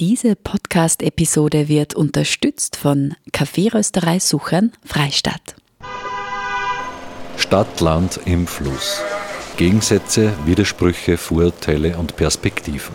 Diese 0.00 0.36
Podcast-Episode 0.36 1.66
wird 1.66 1.94
unterstützt 1.94 2.76
von 2.76 3.16
Kaffeerösterei 3.32 4.20
Suchern 4.20 4.70
Freistadt. 4.84 5.56
Stadt, 7.36 7.80
Land 7.80 8.20
im 8.24 8.46
Fluss. 8.46 9.02
Gegensätze, 9.56 10.32
Widersprüche, 10.44 11.16
Vorurteile 11.16 11.98
und 11.98 12.14
Perspektiven. 12.14 12.94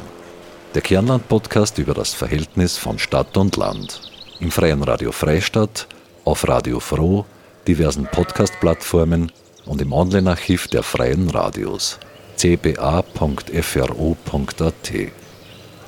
Der 0.75 0.81
Kernland-Podcast 0.81 1.77
über 1.77 1.93
das 1.93 2.13
Verhältnis 2.13 2.77
von 2.77 2.97
Stadt 2.97 3.35
und 3.35 3.57
Land. 3.57 3.99
Im 4.39 4.49
freien 4.49 4.81
Radio 4.81 5.11
Freistadt, 5.11 5.89
auf 6.23 6.47
Radio 6.47 6.79
Froh, 6.79 7.25
diversen 7.67 8.05
Podcast-Plattformen 8.05 9.29
und 9.65 9.81
im 9.81 9.91
Online-Archiv 9.91 10.69
der 10.69 10.83
freien 10.83 11.29
Radios 11.29 11.99
cba.fro.at. 12.37 13.03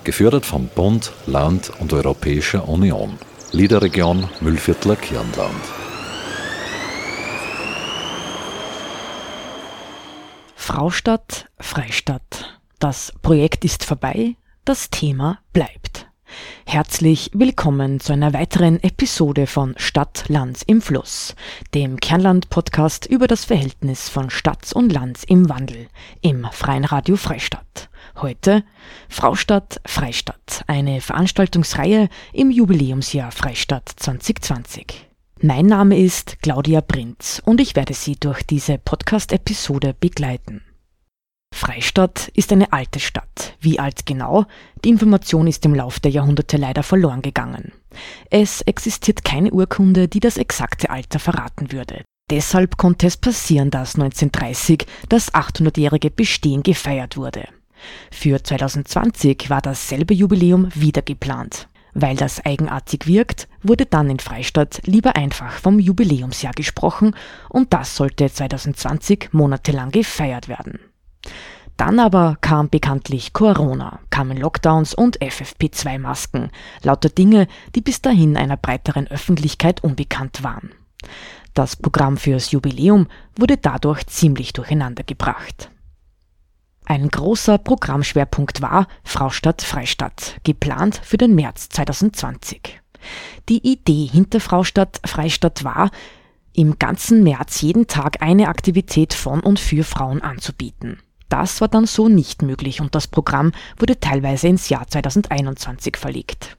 Gefördert 0.06 0.46
vom 0.46 0.68
Bund, 0.68 1.12
Land 1.26 1.72
und 1.80 1.92
Europäischer 1.92 2.70
Union. 2.70 3.18
Liederregion 3.52 4.30
Müllviertler 4.40 4.96
Kirnland. 4.96 5.64
Fraustadt, 10.56 11.48
Freistadt. 11.60 12.60
Das 12.78 13.14
Projekt 13.24 13.66
ist 13.66 13.84
vorbei, 13.84 14.36
das 14.64 14.92
Thema 14.92 15.40
bleibt. 15.54 16.06
Herzlich 16.68 17.32
willkommen 17.34 18.00
zu 18.00 18.14
einer 18.14 18.32
weiteren 18.34 18.84
Episode 18.84 19.48
von 19.48 19.74
Stadt, 19.78 20.26
Land 20.28 20.62
im 20.68 20.84
Fluss, 20.84 21.34
dem 21.74 22.00
Kernland-Podcast 22.00 23.08
über 23.08 23.28
das 23.28 23.46
Verhältnis 23.46 24.10
von 24.10 24.30
Stadt 24.30 24.72
und 24.72 24.94
Land 24.94 25.24
im 25.28 25.50
Wandel 25.50 25.88
im 26.22 26.46
Freien 26.52 26.86
Radio 26.86 27.16
Freistadt. 27.16 27.90
Heute 28.18 28.64
Fraustadt 29.10 29.82
Freistadt, 29.86 30.64
eine 30.68 31.02
Veranstaltungsreihe 31.02 32.08
im 32.32 32.50
Jubiläumsjahr 32.50 33.30
Freistadt 33.32 33.92
2020. 33.94 35.10
Mein 35.42 35.66
Name 35.66 36.00
ist 36.00 36.42
Claudia 36.42 36.80
Prinz 36.80 37.42
und 37.44 37.60
ich 37.60 37.76
werde 37.76 37.94
Sie 37.94 38.16
durch 38.16 38.44
diese 38.44 38.78
Podcast-Episode 38.78 39.94
begleiten. 40.00 40.62
Freistadt 41.54 42.30
ist 42.30 42.54
eine 42.54 42.72
alte 42.72 43.02
Stadt. 43.02 43.58
Wie 43.60 43.80
alt 43.80 44.06
genau? 44.06 44.46
Die 44.86 44.90
Information 44.90 45.48
ist 45.48 45.66
im 45.66 45.76
Lauf 45.76 46.00
der 46.00 46.12
Jahrhunderte 46.12 46.56
leider 46.56 46.84
verloren 46.84 47.22
gegangen. 47.22 47.74
Es 48.30 48.62
existiert 48.62 49.26
keine 49.26 49.52
Urkunde, 49.52 50.08
die 50.08 50.22
das 50.22 50.38
exakte 50.38 50.90
Alter 50.90 51.20
verraten 51.20 51.74
würde. 51.74 52.06
Deshalb 52.30 52.78
konnte 52.78 53.08
es 53.08 53.18
passieren, 53.18 53.72
dass 53.72 53.96
1930 53.96 54.86
das 55.10 55.34
800-jährige 55.34 56.12
Bestehen 56.12 56.64
gefeiert 56.64 57.18
wurde. 57.18 57.48
Für 58.12 58.44
2020 58.44 59.50
war 59.50 59.62
dasselbe 59.62 60.14
Jubiläum 60.14 60.70
wieder 60.74 61.02
geplant. 61.02 61.68
Weil 61.94 62.18
das 62.18 62.46
eigenartig 62.46 63.08
wirkt, 63.08 63.48
wurde 63.64 63.86
dann 63.86 64.10
in 64.10 64.20
Freistadt 64.20 64.82
lieber 64.86 65.16
einfach 65.16 65.54
vom 65.54 65.80
Jubiläumsjahr 65.80 66.54
gesprochen 66.54 67.16
und 67.50 67.74
das 67.74 67.96
sollte 67.96 68.30
2020 68.30 69.30
monatelang 69.32 69.92
gefeiert 69.92 70.50
werden. 70.50 70.80
Dann 71.78 72.00
aber 72.00 72.38
kam 72.42 72.70
bekanntlich 72.70 73.34
Corona, 73.34 74.00
kamen 74.10 74.38
Lockdowns 74.38 74.94
und 74.94 75.20
FFP2-Masken, 75.22 76.52
lauter 76.84 77.10
Dinge, 77.10 77.48
die 77.76 77.82
bis 77.82 78.02
dahin 78.02 78.38
einer 78.38 78.58
breiteren 78.58 79.08
Öffentlichkeit 79.08 79.84
unbekannt 79.84 80.44
waren. 80.44 80.72
Das 81.54 81.78
Programm 81.78 82.18
fürs 82.18 82.52
Jubiläum 82.52 83.08
wurde 83.38 83.58
dadurch 83.58 84.06
ziemlich 84.08 84.52
durcheinander 84.52 85.04
gebracht. 85.04 85.70
Ein 86.88 87.10
großer 87.10 87.58
Programmschwerpunkt 87.58 88.62
war 88.62 88.88
Fraustadt 89.04 89.64
Freistadt, 89.64 90.40
geplant 90.44 91.02
für 91.04 91.18
den 91.18 91.34
März 91.34 91.70
2020. 91.70 92.80
Die 93.50 93.68
Idee 93.68 94.06
hinter 94.06 94.40
Fraustadt 94.40 95.02
Freistadt 95.04 95.64
war, 95.64 95.90
im 96.54 96.78
ganzen 96.78 97.24
März 97.24 97.62
jeden 97.62 97.88
Tag 97.88 98.22
eine 98.22 98.48
Aktivität 98.48 99.16
von 99.16 99.40
und 99.40 99.60
für 99.60 99.84
Frauen 99.84 100.22
anzubieten. 100.22 101.00
Das 101.28 101.60
war 101.60 101.68
dann 101.68 101.88
so 101.88 102.08
nicht 102.08 102.44
möglich 102.44 102.80
und 102.82 102.94
das 102.94 103.08
Programm 103.08 103.52
wurde 103.78 104.00
teilweise 104.00 104.48
ins 104.48 104.70
Jahr 104.70 104.88
2021 104.88 105.98
verlegt. 105.98 106.56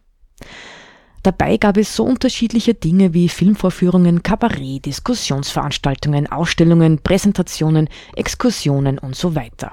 Dabei 1.22 1.56
gab 1.56 1.76
es 1.76 1.94
so 1.94 2.04
unterschiedliche 2.04 2.74
Dinge 2.74 3.14
wie 3.14 3.28
Filmvorführungen, 3.28 4.24
Kabarett, 4.24 4.86
Diskussionsveranstaltungen, 4.86 6.30
Ausstellungen, 6.30 6.98
Präsentationen, 6.98 7.88
Exkursionen 8.16 8.98
und 8.98 9.14
so 9.14 9.34
weiter. 9.36 9.70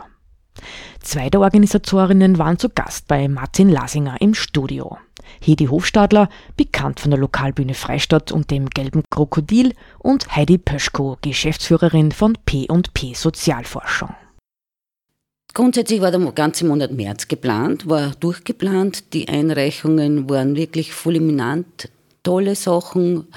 Zwei 1.02 1.30
der 1.30 1.42
Organisatorinnen 1.42 2.38
waren 2.38 2.58
zu 2.58 2.70
Gast 2.70 3.08
bei 3.08 3.28
Martin 3.28 3.70
Lasinger 3.70 4.22
im 4.22 4.34
Studio. 4.34 4.98
Hedi 5.42 5.66
Hofstadler, 5.66 6.30
bekannt 6.58 7.00
von 7.00 7.12
der 7.12 7.20
Lokalbühne 7.20 7.74
Freistadt 7.74 8.32
und 8.32 8.52
dem 8.52 8.70
Gelben 8.70 9.04
Krokodil, 9.10 9.74
und 10.00 10.36
Heidi 10.36 10.58
Pöschko, 10.58 11.18
Geschäftsführerin 11.22 12.12
von 12.12 12.38
P&P 12.46 13.14
Sozialforschung. 13.14 14.16
Grundsätzlich 15.54 16.02
war 16.02 16.12
der 16.12 16.20
ganze 16.32 16.66
Monat 16.66 16.92
März 16.92 17.28
geplant, 17.28 17.88
war 17.88 18.12
durchgeplant. 18.20 19.14
Die 19.14 19.28
Einreichungen 19.28 20.30
waren 20.30 20.56
wirklich 20.56 20.94
fulminant, 20.94 21.90
tolle 22.24 22.56
Sachen, 22.56 23.28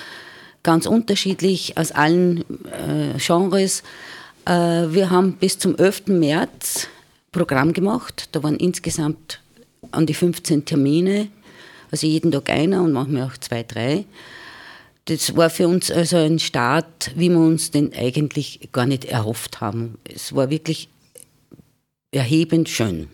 ganz 0.63 0.87
unterschiedlich 0.87 1.77
aus 1.77 1.93
allen 1.93 2.41
äh, 2.71 3.19
Genres. 3.19 3.83
Äh, 4.47 4.51
wir 4.53 5.11
haben 5.11 5.35
bis 5.35 5.59
zum 5.59 5.77
11. 5.77 6.07
März 6.07 6.89
Programm 7.37 7.73
gemacht. 7.73 8.31
Da 8.33 8.43
waren 8.43 8.57
insgesamt 8.57 9.43
an 9.91 10.07
die 10.07 10.15
15 10.15 10.65
Termine, 10.65 11.29
also 11.91 12.07
jeden 12.07 12.33
Tag 12.33 12.49
einer 12.51 12.83
und 12.83 12.93
manchmal 12.93 13.25
auch 13.25 13.37
zwei, 13.37 13.63
drei. 13.63 14.05
Das 15.05 15.37
war 15.37 15.51
für 15.51 15.69
uns 15.69 15.91
also 15.91 16.17
ein 16.17 16.39
Start, 16.39 17.13
wie 17.15 17.29
wir 17.29 17.39
uns 17.39 17.71
den 17.71 17.93
eigentlich 17.95 18.71
gar 18.73 18.87
nicht 18.87 19.05
erhofft 19.05 19.61
haben. 19.61 19.99
Es 20.05 20.35
war 20.35 20.51
wirklich 20.51 20.89
erhebend 22.11 22.69
schön. 22.69 23.09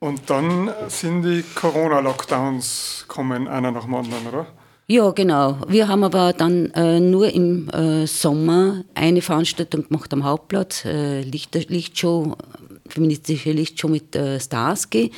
Und 0.00 0.28
dann 0.28 0.70
sind 0.88 1.22
die 1.22 1.44
Corona-Lockdowns 1.54 3.04
kommen, 3.06 3.46
einer 3.46 3.70
nach 3.70 3.84
dem 3.84 3.94
anderen, 3.94 4.26
oder? 4.26 4.46
Ja, 4.86 5.10
genau. 5.12 5.58
Wir 5.68 5.86
haben 5.86 6.02
aber 6.02 6.32
dann 6.32 6.72
äh, 6.72 6.98
nur 6.98 7.32
im 7.32 7.68
äh, 7.68 8.06
Sommer 8.08 8.82
eine 8.94 9.22
Veranstaltung 9.22 9.86
gemacht 9.86 10.12
am 10.12 10.24
Hauptplatz, 10.24 10.84
äh, 10.84 11.20
Licht, 11.20 11.54
Lichtshow, 11.54 12.36
feministische 12.90 13.52
Lichtshow 13.52 13.88
mit 13.88 14.14
äh, 14.14 14.38
Starsky. 14.40 15.10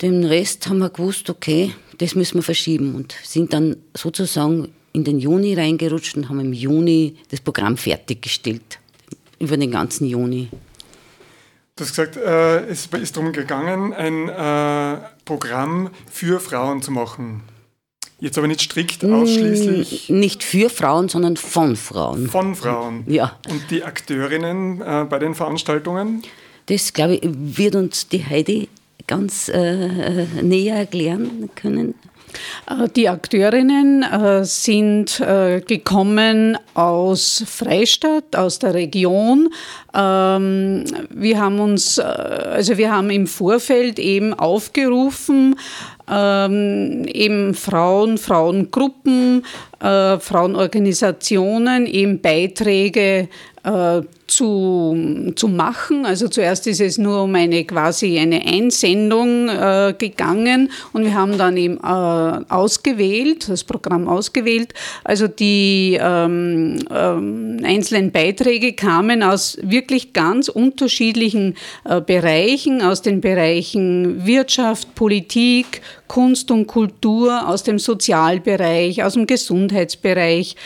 Den 0.00 0.24
Rest 0.24 0.68
haben 0.68 0.78
wir 0.78 0.90
gewusst, 0.90 1.28
okay, 1.28 1.72
das 1.98 2.14
müssen 2.14 2.36
wir 2.36 2.42
verschieben 2.42 2.94
und 2.94 3.14
sind 3.24 3.52
dann 3.52 3.76
sozusagen 3.94 4.68
in 4.92 5.04
den 5.04 5.18
Juni 5.18 5.54
reingerutscht 5.54 6.16
und 6.16 6.28
haben 6.28 6.40
im 6.40 6.52
Juni 6.52 7.16
das 7.30 7.40
Programm 7.40 7.76
fertiggestellt. 7.76 8.78
Über 9.38 9.56
den 9.56 9.70
ganzen 9.70 10.06
Juni. 10.06 10.48
Du 11.76 11.84
hast 11.84 11.90
gesagt, 11.90 12.16
äh, 12.16 12.66
es 12.66 12.86
ist 12.86 13.16
darum 13.16 13.32
gegangen, 13.32 13.92
ein 13.92 14.28
äh, 14.28 15.00
Programm 15.24 15.90
für 16.10 16.40
Frauen 16.40 16.82
zu 16.82 16.90
machen. 16.90 17.42
Jetzt 18.20 18.36
aber 18.36 18.48
nicht 18.48 18.60
strikt 18.60 19.04
ausschließlich. 19.04 20.08
Nicht 20.08 20.42
für 20.42 20.70
Frauen, 20.70 21.08
sondern 21.08 21.36
von 21.36 21.76
Frauen. 21.76 22.28
Von 22.28 22.56
Frauen. 22.56 23.04
Ja. 23.06 23.38
Und 23.48 23.70
die 23.70 23.84
Akteurinnen 23.84 24.80
äh, 24.80 25.06
bei 25.08 25.20
den 25.20 25.34
Veranstaltungen? 25.34 26.22
Das, 26.66 26.92
glaube 26.92 27.14
ich, 27.14 27.20
wird 27.22 27.76
uns 27.76 28.08
die 28.08 28.24
Heidi 28.24 28.68
ganz 29.06 29.48
äh, 29.48 30.24
näher 30.42 30.76
erklären 30.76 31.48
können. 31.54 31.94
Äh, 32.66 32.88
die 32.94 33.08
Akteurinnen 33.08 34.02
äh, 34.02 34.44
sind 34.44 35.20
äh, 35.20 35.60
gekommen 35.60 36.58
aus 36.74 37.44
Freistadt, 37.46 38.36
aus 38.36 38.58
der 38.58 38.74
Region. 38.74 39.48
Ähm, 39.94 40.84
wir 41.10 41.40
haben 41.40 41.60
uns, 41.60 41.98
also 41.98 42.78
wir 42.78 42.92
haben 42.92 43.10
im 43.10 43.26
Vorfeld 43.26 43.98
eben 43.98 44.34
aufgerufen, 44.34 45.56
ähm, 46.10 47.04
eben 47.06 47.54
Frauen, 47.54 48.18
Frauengruppen, 48.18 49.44
äh, 49.80 50.18
Frauenorganisationen 50.18 51.86
eben 51.86 52.20
Beiträge 52.20 53.28
äh, 53.64 54.02
zu, 54.28 55.32
zu 55.34 55.48
machen. 55.48 56.04
Also 56.04 56.28
zuerst 56.28 56.66
ist 56.66 56.80
es 56.80 56.98
nur 56.98 57.22
um 57.22 57.34
eine 57.34 57.64
quasi 57.64 58.18
eine 58.18 58.44
Einsendung 58.44 59.48
äh, 59.48 59.94
gegangen 59.98 60.70
und 60.92 61.04
wir 61.04 61.14
haben 61.14 61.38
dann 61.38 61.56
eben 61.56 61.78
äh, 61.78 62.44
ausgewählt, 62.48 63.48
das 63.48 63.64
Programm 63.64 64.06
ausgewählt. 64.06 64.74
Also 65.02 65.28
die 65.28 65.98
ähm, 66.00 66.78
ähm, 66.90 67.60
einzelnen 67.64 68.12
Beiträge 68.12 68.74
kamen 68.74 69.22
aus 69.22 69.58
wirklich 69.62 70.12
ganz 70.12 70.48
unterschiedlichen 70.48 71.56
äh, 71.84 72.00
Bereichen, 72.00 72.82
aus 72.82 73.02
den 73.02 73.20
Bereichen 73.20 74.26
Wirtschaft, 74.26 74.94
Politik, 74.94 75.80
Kunst 76.08 76.50
und 76.50 76.66
Kultur 76.66 77.48
aus 77.48 77.62
dem 77.62 77.78
Sozialbereich, 77.78 79.04
aus 79.04 79.12
dem 79.12 79.26
Gesundheitsbereich, 79.26 80.56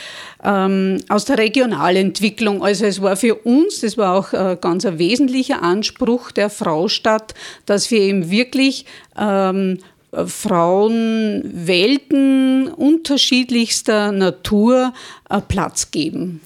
ähm, 0.43 0.99
aus 1.09 1.25
der 1.25 1.39
Regionalentwicklung. 1.39 2.63
Also 2.63 2.87
es 2.87 3.03
war 3.03 3.17
für 3.17 3.35
uns, 3.35 3.81
das 3.81 3.99
war 3.99 4.17
auch 4.17 4.33
äh, 4.33 4.57
ganz 4.61 4.87
ein 4.87 4.99
wesentlicher 4.99 5.63
Anspruch 5.63 6.31
der 6.31 6.49
Fraustadt, 6.49 7.35
dass 7.67 7.91
wir 7.91 8.01
eben 8.01 8.31
wirklich 8.31 8.87
ähm, 9.19 9.79
Frauenwelten 10.13 12.69
unterschiedlichster 12.69 14.13
Natur 14.13 14.93
äh, 15.31 15.41
Platz 15.41 15.91
geben. 15.91 16.43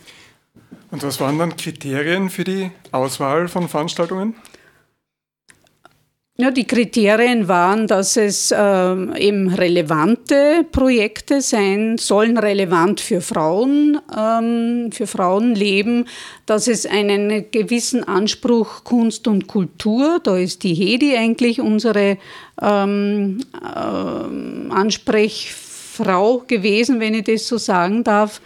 Und 0.91 1.03
was 1.03 1.21
waren 1.21 1.39
dann 1.39 1.57
Kriterien 1.57 2.31
für 2.31 2.45
die 2.45 2.71
Auswahl 2.93 3.49
von 3.49 3.69
Veranstaltungen? 3.69 4.37
Ja, 6.39 6.51
die 6.51 6.67
Kriterien 6.67 7.49
waren, 7.49 7.87
dass 7.87 8.19
es 8.19 8.53
ähm, 8.55 9.15
eben 9.17 9.55
relevante 9.55 10.67
Projekte 10.71 11.41
sein 11.41 11.97
sollen, 11.97 12.37
relevant 12.37 13.01
für 13.01 13.23
Frauen, 13.23 13.99
ähm, 14.15 14.93
für 14.93 15.07
Frauenleben, 15.07 16.07
dass 16.45 16.69
es 16.69 16.85
einen 16.85 17.51
gewissen 17.51 18.05
Anspruch 18.05 18.85
Kunst 18.85 19.27
und 19.29 19.47
Kultur, 19.47 20.21
da 20.23 20.37
ist 20.37 20.63
die 20.63 20.75
Hedi 20.75 21.17
eigentlich 21.17 21.59
unsere 21.63 22.19
ähm, 22.61 23.39
äh, 23.55 24.75
Ansprechfrau 24.75 26.45
gewesen, 26.47 27.01
wenn 27.01 27.15
ich 27.15 27.25
das 27.25 27.49
so 27.49 27.57
sagen 27.57 28.05
darf, 28.05 28.43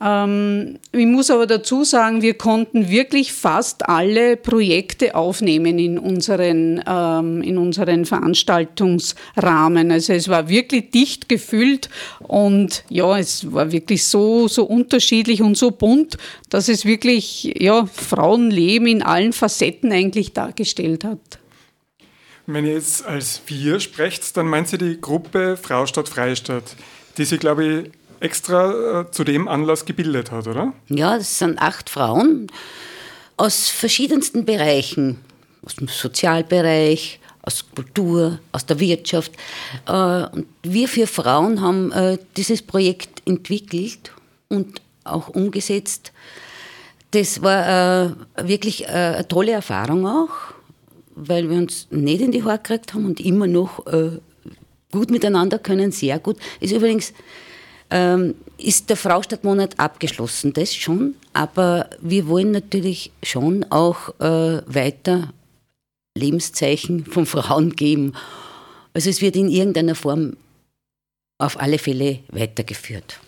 ich 0.00 1.06
muss 1.06 1.28
aber 1.28 1.48
dazu 1.48 1.82
sagen, 1.82 2.22
wir 2.22 2.34
konnten 2.34 2.88
wirklich 2.88 3.32
fast 3.32 3.88
alle 3.88 4.36
Projekte 4.36 5.16
aufnehmen 5.16 5.80
in 5.80 5.98
unseren, 5.98 6.80
ähm, 6.86 7.42
in 7.42 7.58
unseren 7.58 8.04
Veranstaltungsrahmen. 8.04 9.90
Also 9.90 10.12
es 10.12 10.28
war 10.28 10.48
wirklich 10.48 10.92
dicht 10.92 11.28
gefüllt 11.28 11.90
und 12.20 12.84
ja, 12.88 13.18
es 13.18 13.52
war 13.52 13.72
wirklich 13.72 14.04
so, 14.04 14.46
so 14.46 14.64
unterschiedlich 14.64 15.42
und 15.42 15.56
so 15.56 15.72
bunt, 15.72 16.16
dass 16.48 16.68
es 16.68 16.84
wirklich 16.84 17.52
ja, 17.58 17.86
Frauenleben 17.86 18.86
in 18.86 19.02
allen 19.02 19.32
Facetten 19.32 19.90
eigentlich 19.90 20.32
dargestellt 20.32 21.02
hat. 21.02 21.40
Wenn 22.46 22.64
ihr 22.64 22.74
jetzt 22.74 23.04
als 23.04 23.42
wir 23.48 23.80
sprecht, 23.80 24.36
dann 24.36 24.46
meint 24.46 24.72
ihr 24.72 24.78
die 24.78 25.00
Gruppe 25.00 25.58
Frau 25.60 25.86
statt 25.86 26.08
Freistadt, 26.08 26.76
die 27.18 27.24
sie, 27.24 27.38
glaube 27.38 27.66
ich, 27.66 27.97
extra 28.20 29.00
äh, 29.00 29.10
zu 29.10 29.24
dem 29.24 29.48
Anlass 29.48 29.84
gebildet 29.84 30.30
hat, 30.30 30.46
oder? 30.46 30.72
Ja, 30.88 31.16
das 31.16 31.38
sind 31.38 31.58
acht 31.60 31.90
Frauen 31.90 32.48
aus 33.36 33.68
verschiedensten 33.68 34.44
Bereichen, 34.44 35.18
aus 35.64 35.76
dem 35.76 35.88
Sozialbereich, 35.88 37.20
aus 37.42 37.64
Kultur, 37.74 38.40
aus 38.52 38.66
der 38.66 38.80
Wirtschaft. 38.80 39.32
Äh, 39.86 39.92
und 39.92 40.46
wir 40.62 40.88
vier 40.88 41.06
Frauen 41.06 41.60
haben 41.60 41.92
äh, 41.92 42.18
dieses 42.36 42.62
Projekt 42.62 43.22
entwickelt 43.26 44.12
und 44.48 44.80
auch 45.04 45.28
umgesetzt. 45.28 46.12
Das 47.12 47.40
war 47.40 48.14
wirklich 48.36 48.86
eine 48.86 49.26
tolle 49.26 49.52
Erfahrung 49.52 50.06
auch, 50.06 50.28
weil 51.14 51.48
wir 51.48 51.56
uns 51.56 51.86
nicht 51.90 52.20
in 52.20 52.32
die 52.32 52.44
Haare 52.44 52.58
gekriegt 52.58 52.92
haben 52.92 53.06
und 53.06 53.18
immer 53.18 53.46
noch 53.46 53.82
gut 54.92 55.10
miteinander 55.10 55.58
können, 55.58 55.90
sehr 55.90 56.18
gut. 56.18 56.36
Ist 56.60 56.72
übrigens 56.72 57.14
ähm, 57.90 58.34
ist 58.58 58.90
der 58.90 58.96
Fraustadtmonat 58.96 59.78
abgeschlossen, 59.78 60.52
das 60.52 60.74
schon, 60.74 61.14
aber 61.32 61.88
wir 62.00 62.26
wollen 62.26 62.50
natürlich 62.50 63.12
schon 63.22 63.64
auch 63.70 64.18
äh, 64.20 64.62
weiter 64.66 65.32
Lebenszeichen 66.16 67.06
von 67.06 67.26
Frauen 67.26 67.76
geben. 67.76 68.14
Also 68.94 69.10
es 69.10 69.20
wird 69.22 69.36
in 69.36 69.48
irgendeiner 69.48 69.94
Form 69.94 70.36
auf 71.38 71.60
alle 71.60 71.78
Fälle 71.78 72.20
weitergeführt. 72.30 73.20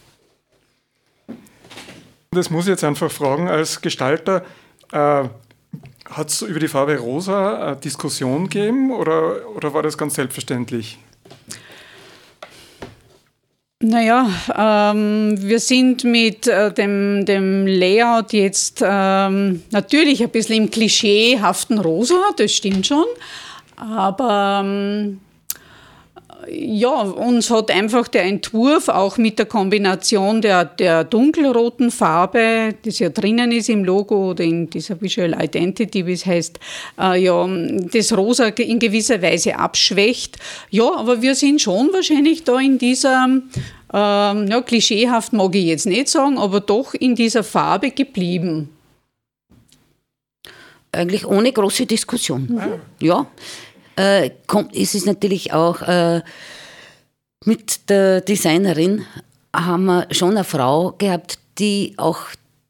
Das 2.33 2.51
muss 2.51 2.65
ich 2.67 2.71
jetzt 2.71 2.85
einfach 2.85 3.11
fragen 3.11 3.49
als 3.49 3.81
Gestalter. 3.81 4.45
Äh, 4.93 5.29
Hat 6.05 6.29
es 6.29 6.43
über 6.43 6.59
die 6.59 6.69
Farbe 6.69 6.99
Rosa 6.99 7.69
eine 7.69 7.77
Diskussion 7.77 8.49
gegeben 8.49 8.91
oder, 8.91 9.49
oder 9.55 9.73
war 9.75 9.83
das 9.83 9.97
ganz 9.97 10.15
selbstverständlich? 10.15 10.99
Naja, 13.83 14.29
ähm, 14.55 15.37
wir 15.41 15.59
sind 15.59 16.05
mit 16.05 16.47
äh, 16.47 16.71
dem, 16.71 17.25
dem 17.25 17.67
Layout 17.67 18.35
jetzt 18.35 18.85
ähm, 18.87 19.63
natürlich 19.71 20.23
ein 20.23 20.29
bisschen 20.29 20.65
im 20.65 20.71
klischeehaften 20.71 21.79
Rosa, 21.79 22.21
das 22.37 22.53
stimmt 22.53 22.87
schon. 22.87 23.07
Aber 23.77 24.61
ähm, 24.63 25.21
ja, 26.49 27.03
uns 27.03 27.51
hat 27.51 27.71
einfach 27.71 28.09
der 28.09 28.25
Entwurf 28.25 28.89
auch 28.89 29.19
mit 29.19 29.39
der 29.39 29.47
Kombination 29.47 30.41
der, 30.41 30.65
der 30.65 31.05
dunkelroten 31.05 31.91
Farbe, 31.91 32.75
die 32.85 32.91
ja 32.91 33.09
drinnen 33.09 33.53
ist 33.53 33.69
im 33.69 33.85
Logo 33.85 34.31
oder 34.31 34.45
in 34.45 34.71
dieser 34.71 35.01
Visual 35.01 35.37
Identity, 35.41 36.07
wie 36.07 36.13
es 36.13 36.27
heißt, 36.27 36.59
äh, 36.99 37.23
ja, 37.23 37.49
das 37.93 38.17
Rosa 38.17 38.47
in 38.47 38.79
gewisser 38.79 39.21
Weise 39.23 39.57
abschwächt. 39.57 40.39
Ja, 40.71 40.95
aber 40.97 41.23
wir 41.23 41.35
sind 41.35 41.61
schon 41.61 41.93
wahrscheinlich 41.93 42.45
da 42.45 42.59
in 42.59 42.79
dieser, 42.79 43.25
ähm, 43.25 44.47
ja, 44.49 44.61
klischeehaft 44.61 45.33
mag 45.33 45.55
ich 45.55 45.67
jetzt 45.67 45.87
nicht 45.87 46.09
sagen, 46.09 46.39
aber 46.39 46.61
doch 46.61 46.95
in 46.95 47.15
dieser 47.15 47.43
Farbe 47.43 47.91
geblieben. 47.91 48.71
Eigentlich 50.93 51.25
ohne 51.25 51.53
große 51.53 51.87
Diskussion. 51.87 52.49
Mhm. 52.51 53.07
Ja 53.07 53.27
äh, 53.97 54.31
kommt, 54.47 54.75
ist 54.75 54.95
es 54.95 55.07
natürlich 55.07 55.53
auch 55.53 55.83
äh, 55.83 56.23
mit 57.45 57.89
der 57.89 58.21
Designerin 58.21 59.05
haben 59.55 59.87
wir 59.87 60.07
schon 60.11 60.31
eine 60.31 60.45
Frau 60.45 60.93
gehabt, 60.93 61.39
die 61.59 61.95
auch 61.97 62.19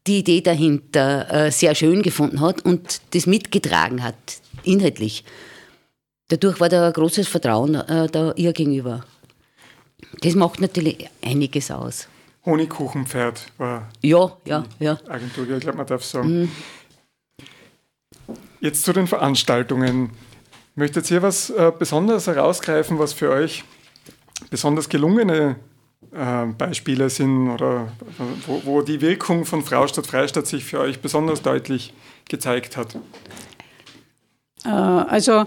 die 0.07 0.19
Idee 0.19 0.41
dahinter 0.41 1.31
äh, 1.31 1.51
sehr 1.51 1.75
schön 1.75 2.01
gefunden 2.01 2.41
hat 2.41 2.61
und 2.65 3.01
das 3.13 3.27
mitgetragen 3.27 4.03
hat, 4.03 4.15
inhaltlich. 4.63 5.23
Dadurch 6.29 6.59
war 6.59 6.69
da 6.69 6.87
ein 6.87 6.93
großes 6.93 7.27
Vertrauen 7.27 7.75
äh, 7.75 8.07
da 8.07 8.33
ihr 8.35 8.53
gegenüber. 8.53 9.03
Das 10.21 10.33
macht 10.35 10.61
natürlich 10.61 11.07
einiges 11.21 11.69
aus. 11.69 12.07
Honigkuchenpferd 12.45 13.45
war 13.57 13.89
ja, 14.01 14.31
ja, 14.45 14.63
ja. 14.79 14.97
Agentur, 15.07 15.47
ich 15.49 15.59
glaube, 15.59 15.77
man 15.77 15.85
darf 15.85 16.03
sagen. 16.03 16.41
Mhm. 16.41 16.51
Jetzt 18.59 18.83
zu 18.83 18.93
den 18.93 19.07
Veranstaltungen. 19.07 20.11
Möchtet 20.81 21.11
ihr 21.11 21.21
was 21.21 21.51
äh, 21.51 21.71
besonders 21.77 22.25
herausgreifen, 22.25 22.97
was 22.97 23.13
für 23.13 23.29
euch 23.29 23.63
besonders 24.49 24.89
gelungene 24.89 25.57
äh, 26.11 26.47
Beispiele 26.57 27.07
sind 27.11 27.51
oder 27.51 27.89
wo, 28.47 28.63
wo, 28.65 28.81
die 28.81 28.99
Wirkung 28.99 29.45
von 29.45 29.61
Frau 29.61 29.85
statt 29.85 30.07
Freistadt 30.07 30.47
sich 30.47 30.63
für 30.63 30.79
euch 30.79 30.99
besonders 30.99 31.43
deutlich 31.43 31.93
gezeigt 32.27 32.77
hat? 32.77 32.95
Äh, 34.65 34.69
also 34.69 35.43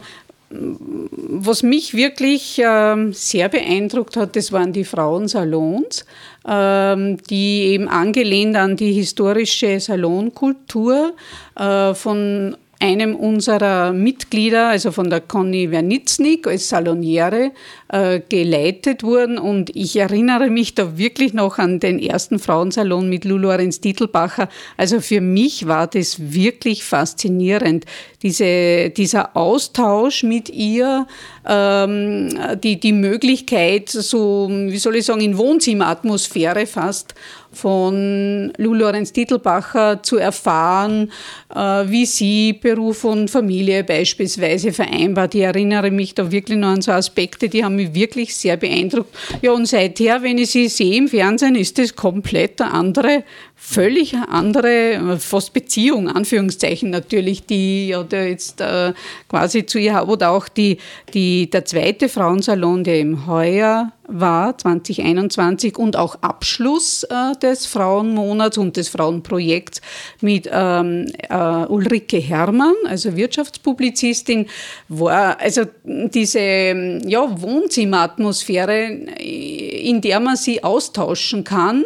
was 0.50 1.64
mich 1.64 1.94
wirklich 1.94 2.62
ähm, 2.64 3.12
sehr 3.12 3.48
beeindruckt 3.48 4.16
hat, 4.16 4.36
das 4.36 4.52
waren 4.52 4.72
die 4.72 4.84
Frauensalons, 4.84 6.06
ähm, 6.46 7.16
die 7.28 7.72
eben 7.72 7.88
angelehnt 7.88 8.54
an 8.54 8.76
die 8.76 8.92
historische 8.92 9.80
Salonkultur 9.80 11.14
äh, 11.56 11.92
von 11.94 12.56
einem 12.80 13.14
unserer 13.14 13.92
Mitglieder, 13.92 14.68
also 14.68 14.90
von 14.90 15.10
der 15.10 15.20
Conny 15.20 15.70
Wernitznik 15.70 16.46
als 16.46 16.68
Saloniere, 16.68 17.52
äh, 17.88 18.20
geleitet 18.28 19.02
wurden. 19.02 19.38
Und 19.38 19.74
ich 19.74 19.96
erinnere 19.96 20.50
mich 20.50 20.74
da 20.74 20.98
wirklich 20.98 21.34
noch 21.34 21.58
an 21.58 21.80
den 21.80 21.98
ersten 21.98 22.38
Frauensalon 22.38 23.08
mit 23.08 23.24
Lulu 23.24 23.44
Lorenz 23.44 23.80
Titelbacher. 23.80 24.48
Also 24.76 25.00
für 25.00 25.20
mich 25.20 25.66
war 25.66 25.86
das 25.86 26.32
wirklich 26.32 26.82
faszinierend. 26.84 27.84
Diese, 28.22 28.90
dieser 28.90 29.36
Austausch 29.36 30.22
mit 30.22 30.48
ihr, 30.48 31.06
ähm, 31.46 32.38
die, 32.62 32.80
die 32.80 32.92
Möglichkeit, 32.92 33.90
so, 33.90 34.48
wie 34.50 34.78
soll 34.78 34.96
ich 34.96 35.04
sagen, 35.04 35.20
in 35.20 35.36
Wohnzimmeratmosphäre 35.36 36.66
fast 36.66 37.14
von 37.54 38.52
Lou 38.56 38.74
Lorenz 38.74 39.12
Titelbacher 39.12 40.02
zu 40.02 40.16
erfahren, 40.16 41.10
äh, 41.54 41.58
wie 41.58 42.06
sie 42.06 42.52
Beruf 42.52 43.04
und 43.04 43.30
Familie 43.30 43.84
beispielsweise 43.84 44.72
vereinbart. 44.72 45.34
Ich 45.34 45.42
erinnere 45.42 45.90
mich 45.90 46.14
da 46.14 46.30
wirklich 46.30 46.58
noch 46.58 46.68
an 46.68 46.82
so 46.82 46.92
Aspekte, 46.92 47.48
die 47.48 47.64
haben 47.64 47.76
mich 47.76 47.94
wirklich 47.94 48.34
sehr 48.34 48.56
beeindruckt. 48.56 49.14
Ja, 49.42 49.52
und 49.52 49.66
seither, 49.66 50.22
wenn 50.22 50.38
ich 50.38 50.50
sie 50.50 50.68
sehe 50.68 50.96
im 50.96 51.08
Fernsehen, 51.08 51.54
ist 51.54 51.78
das 51.78 51.94
komplett 51.94 52.60
eine 52.60 52.72
andere 52.72 53.24
völlig 53.66 54.14
andere, 54.14 55.18
fast 55.18 55.54
Beziehung, 55.54 56.08
Anführungszeichen 56.08 56.90
natürlich, 56.90 57.46
die 57.46 57.88
ja 57.88 58.02
da 58.02 58.22
jetzt 58.22 58.60
äh, 58.60 58.92
quasi 59.26 59.64
zu 59.64 59.78
ihr 59.78 60.06
oder 60.06 60.32
auch 60.32 60.48
die, 60.48 60.76
die, 61.14 61.48
der 61.48 61.64
zweite 61.64 62.10
Frauensalon, 62.10 62.84
der 62.84 63.00
im 63.00 63.26
Heuer 63.26 63.90
war, 64.06 64.58
2021 64.58 65.78
und 65.78 65.96
auch 65.96 66.16
Abschluss 66.20 67.04
äh, 67.04 67.36
des 67.42 67.64
Frauenmonats 67.64 68.58
und 68.58 68.76
des 68.76 68.90
Frauenprojekts 68.90 69.80
mit 70.20 70.48
ähm, 70.52 71.06
äh, 71.30 71.64
Ulrike 71.66 72.18
Herrmann, 72.18 72.74
also 72.86 73.16
Wirtschaftspublizistin, 73.16 74.46
war 74.88 75.40
also 75.40 75.62
diese 75.84 76.38
ja, 76.40 77.40
Wohnzimmeratmosphäre, 77.40 78.84
in 78.84 80.02
der 80.02 80.20
man 80.20 80.36
sie 80.36 80.62
austauschen 80.62 81.44
kann, 81.44 81.82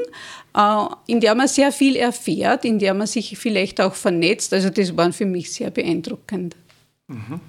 in 1.07 1.21
der 1.21 1.35
man 1.35 1.49
sehr 1.49 1.73
viel 1.73 1.97
erfährt, 1.97 2.65
in 2.65 2.79
der 2.79 2.95
man 2.95 3.07
sich 3.07 3.39
vielleicht 3.39 3.81
auch 3.81 3.95
vernetzt. 3.95 4.53
Also 4.53 4.71
das 4.71 4.97
war 4.97 5.13
für 5.13 5.27
mich 5.27 5.53
sehr 5.53 5.71
beeindruckend. 5.71 6.57
Mhm. 7.07 7.41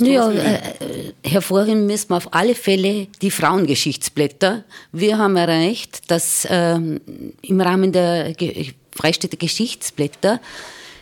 Ja, 0.00 0.30
äh, 0.30 0.58
hervorheben 1.24 1.86
müssen 1.86 2.10
wir 2.10 2.16
auf 2.16 2.34
alle 2.34 2.54
Fälle 2.56 3.06
die 3.22 3.30
Frauengeschichtsblätter. 3.30 4.64
Wir 4.90 5.18
haben 5.18 5.36
erreicht, 5.36 6.10
dass 6.10 6.46
ähm, 6.50 7.00
im 7.42 7.60
Rahmen 7.60 7.92
der 7.92 8.34
Ge 8.34 8.72
Freistädter 8.90 9.36
Geschichtsblätter 9.36 10.40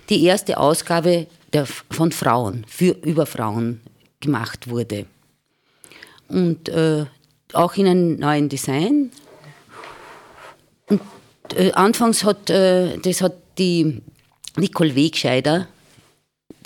die 0.09 0.25
erste 0.25 0.59
Ausgabe 0.59 1.26
der, 1.52 1.67
von 1.67 2.12
Frauen, 2.12 2.64
für, 2.67 2.97
über 3.02 3.26
Frauen 3.26 3.81
gemacht 4.21 4.69
wurde. 4.69 5.07
Und 6.29 6.69
äh, 6.71 7.05
auch 7.52 7.75
in 7.75 7.87
einem 7.87 8.17
neuen 8.17 8.49
Design. 8.49 9.11
Und 10.88 11.00
äh, 11.54 11.72
anfangs 11.72 12.24
hat, 12.24 12.50
äh, 12.50 12.98
das 12.98 13.20
hat 13.20 13.34
die 13.58 14.00
Nicole 14.56 14.94
Wegscheider 14.94 15.68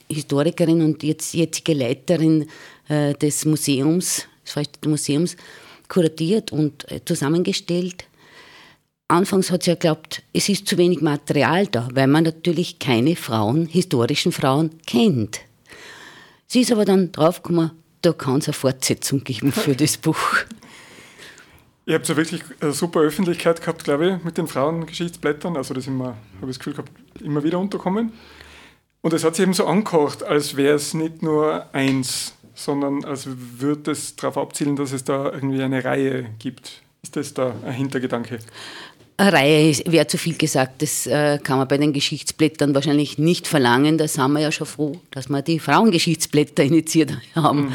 Historikerin 0.08 0.82
und 0.82 1.02
jetzt 1.02 1.34
jetzige 1.34 1.74
Leiterin 1.74 2.48
äh, 2.88 3.14
des 3.14 3.44
Museums, 3.44 4.26
des 4.44 4.68
Museums, 4.86 5.36
kuratiert 5.88 6.52
und 6.52 6.90
äh, 6.90 7.04
zusammengestellt. 7.04 8.04
Anfangs 9.08 9.50
hat 9.50 9.62
sie 9.62 9.70
ja 9.70 9.74
geglaubt, 9.74 10.22
es 10.32 10.48
ist 10.48 10.66
zu 10.66 10.78
wenig 10.78 11.00
Material 11.00 11.66
da, 11.66 11.88
weil 11.92 12.08
man 12.08 12.24
natürlich 12.24 12.78
keine 12.78 13.14
Frauen, 13.14 13.66
historischen 13.66 14.32
Frauen 14.32 14.70
kennt. 14.86 15.40
Sie 16.48 16.60
ist 16.60 16.72
aber 16.72 16.84
dann 16.84 17.12
draufgekommen, 17.12 17.70
da 18.02 18.12
kann 18.12 18.38
es 18.38 18.46
eine 18.46 18.54
Fortsetzung 18.54 19.22
geben 19.24 19.52
für 19.52 19.74
das 19.76 19.96
Buch. 19.96 20.16
Ihr 21.88 21.94
habt 21.94 22.08
ja 22.08 22.16
wirklich 22.16 22.42
eine 22.60 22.72
super 22.72 23.00
Öffentlichkeit 23.00 23.60
gehabt, 23.60 23.84
glaube 23.84 24.16
ich, 24.16 24.24
mit 24.24 24.36
den 24.36 24.48
Frauengeschichtsblättern. 24.48 25.56
Also 25.56 25.72
das 25.72 25.86
immer, 25.86 26.16
habe 26.40 26.50
ich 26.50 26.56
das 26.56 26.58
Gefühl 26.58 26.72
gehabt, 26.72 26.90
immer 27.20 27.44
wieder 27.44 27.60
unterkommen. 27.60 28.12
Und 29.02 29.12
es 29.12 29.22
hat 29.22 29.36
sich 29.36 29.44
eben 29.44 29.54
so 29.54 29.66
angekocht, 29.66 30.24
als 30.24 30.56
wäre 30.56 30.74
es 30.74 30.94
nicht 30.94 31.22
nur 31.22 31.72
eins, 31.72 32.34
sondern 32.54 33.04
als 33.04 33.28
würde 33.28 33.92
es 33.92 34.16
darauf 34.16 34.36
abzielen, 34.36 34.74
dass 34.74 34.90
es 34.90 35.04
da 35.04 35.26
irgendwie 35.26 35.62
eine 35.62 35.84
Reihe 35.84 36.26
gibt. 36.40 36.82
Ist 37.02 37.14
das 37.14 37.32
da 37.34 37.54
ein 37.64 37.74
Hintergedanke? 37.74 38.40
Eine 39.18 39.32
Reihe 39.32 39.78
wäre 39.86 40.08
zu 40.08 40.18
viel 40.18 40.36
gesagt. 40.36 40.82
Das 40.82 41.06
äh, 41.06 41.38
kann 41.38 41.58
man 41.58 41.68
bei 41.68 41.78
den 41.78 41.92
Geschichtsblättern 41.92 42.74
wahrscheinlich 42.74 43.16
nicht 43.16 43.46
verlangen. 43.46 43.96
Da 43.96 44.08
sind 44.08 44.32
wir 44.32 44.40
ja 44.40 44.50
schon 44.50 44.66
froh, 44.66 45.00
dass 45.12 45.28
wir 45.28 45.40
die 45.42 45.60
Frauengeschichtsblätter 45.60 46.62
initiiert 46.64 47.12
haben. 47.36 47.66
Mhm. 47.66 47.72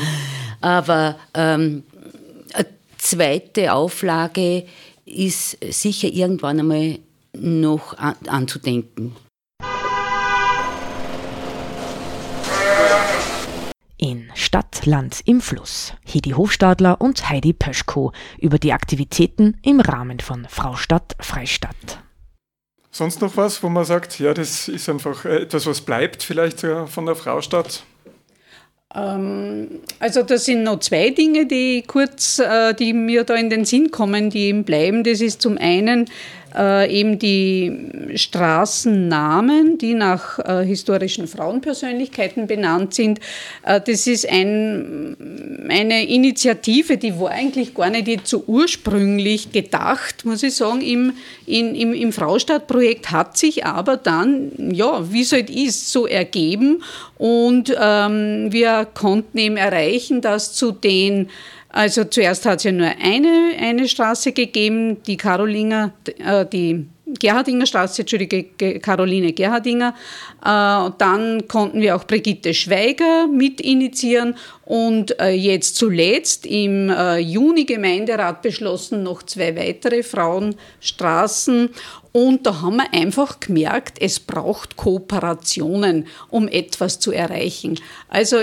Aber 0.59 1.15
ähm, 1.33 1.83
zweite 3.01 3.73
Auflage 3.73 4.65
ist 5.05 5.57
sicher 5.73 6.07
irgendwann 6.07 6.59
einmal 6.59 6.99
noch 7.33 7.97
an, 7.97 8.15
anzudenken. 8.27 9.15
in 13.97 14.31
Stadt, 14.33 14.87
Land 14.87 15.21
im 15.25 15.41
Fluss. 15.41 15.93
Hedi 16.03 16.31
Hofstadler 16.31 16.99
und 16.99 17.29
Heidi 17.29 17.53
Pöschko 17.53 18.13
über 18.39 18.57
die 18.57 18.73
Aktivitäten 18.73 19.59
im 19.61 19.79
Rahmen 19.79 20.19
von 20.19 20.47
Fraustadt 20.49 21.15
Freistadt. 21.19 22.01
Sonst 22.89 23.21
noch 23.21 23.37
was, 23.37 23.61
wo 23.61 23.69
man 23.69 23.85
sagt, 23.85 24.19
ja, 24.19 24.33
das 24.33 24.67
ist 24.67 24.89
einfach 24.89 25.23
etwas, 25.25 25.67
was 25.67 25.81
bleibt 25.81 26.23
vielleicht 26.23 26.61
von 26.87 27.05
der 27.05 27.15
Fraustadt? 27.15 27.83
Ähm, 28.95 29.81
also 29.99 30.23
das 30.23 30.45
sind 30.45 30.63
noch 30.63 30.79
zwei 30.79 31.11
Dinge, 31.11 31.45
die 31.45 31.83
kurz, 31.85 32.39
äh, 32.39 32.73
die 32.73 32.93
mir 32.93 33.23
da 33.23 33.35
in 33.35 33.49
den 33.49 33.65
Sinn 33.65 33.91
kommen, 33.91 34.29
die 34.29 34.47
eben 34.47 34.63
bleiben. 34.63 35.03
Das 35.03 35.21
ist 35.21 35.41
zum 35.41 35.57
einen 35.57 36.09
äh, 36.55 36.91
eben 36.91 37.19
die 37.19 37.71
Straßennamen, 38.15 39.77
die 39.77 39.93
nach 39.93 40.39
äh, 40.39 40.65
historischen 40.65 41.27
Frauenpersönlichkeiten 41.27 42.47
benannt 42.47 42.93
sind. 42.93 43.19
Äh, 43.63 43.81
das 43.81 44.07
ist 44.07 44.29
ein, 44.29 45.15
eine 45.69 46.05
Initiative, 46.07 46.97
die 46.97 47.19
war 47.19 47.31
eigentlich 47.31 47.73
gar 47.73 47.89
nicht 47.89 48.27
so 48.27 48.43
ursprünglich 48.47 49.51
gedacht, 49.51 50.25
muss 50.25 50.43
ich 50.43 50.55
sagen, 50.55 50.81
im, 50.81 51.13
in, 51.45 51.75
im, 51.75 51.93
im 51.93 52.11
Fraustadtprojekt 52.11 53.11
hat 53.11 53.37
sich 53.37 53.65
aber 53.65 53.97
dann, 53.97 54.51
ja, 54.73 55.11
wie 55.11 55.21
es 55.21 55.31
halt 55.31 55.49
ist, 55.49 55.91
so 55.91 56.07
ergeben 56.07 56.83
und 57.17 57.75
ähm, 57.79 58.51
wir 58.51 58.87
konnten 58.93 59.37
eben 59.37 59.57
erreichen, 59.57 60.21
dass 60.21 60.53
zu 60.53 60.71
den 60.71 61.29
also 61.71 62.03
zuerst 62.03 62.45
hat 62.45 62.59
es 62.59 62.63
ja 62.65 62.71
nur 62.71 62.87
eine, 63.01 63.53
eine 63.59 63.87
Straße 63.87 64.31
gegeben, 64.31 65.01
die 65.03 65.17
Karolinger, 65.17 65.93
äh, 66.19 66.45
die 66.45 66.85
Gerhardinger 67.19 67.65
Straße, 67.65 68.03
Entschuldige, 68.03 68.79
Caroline 68.79 69.33
Gerhardinger. 69.33 69.95
Äh, 70.41 70.91
dann 70.97 71.47
konnten 71.47 71.81
wir 71.81 71.95
auch 71.95 72.05
Brigitte 72.05 72.53
Schweiger 72.53 73.27
mit 73.27 73.59
initiieren 73.59 74.35
und 74.65 75.19
äh, 75.19 75.31
jetzt 75.31 75.75
zuletzt 75.75 76.45
im 76.45 76.89
äh, 76.89 77.17
Juni 77.17 77.65
Gemeinderat 77.65 78.41
beschlossen 78.41 79.03
noch 79.03 79.23
zwei 79.23 79.55
weitere 79.55 80.03
Frauenstraßen. 80.03 81.69
Und 82.13 82.45
da 82.45 82.61
haben 82.61 82.77
wir 82.77 82.93
einfach 82.93 83.39
gemerkt, 83.39 83.97
es 84.01 84.19
braucht 84.19 84.75
Kooperationen, 84.77 86.07
um 86.29 86.47
etwas 86.47 86.99
zu 86.99 87.11
erreichen. 87.11 87.79
Also 88.09 88.37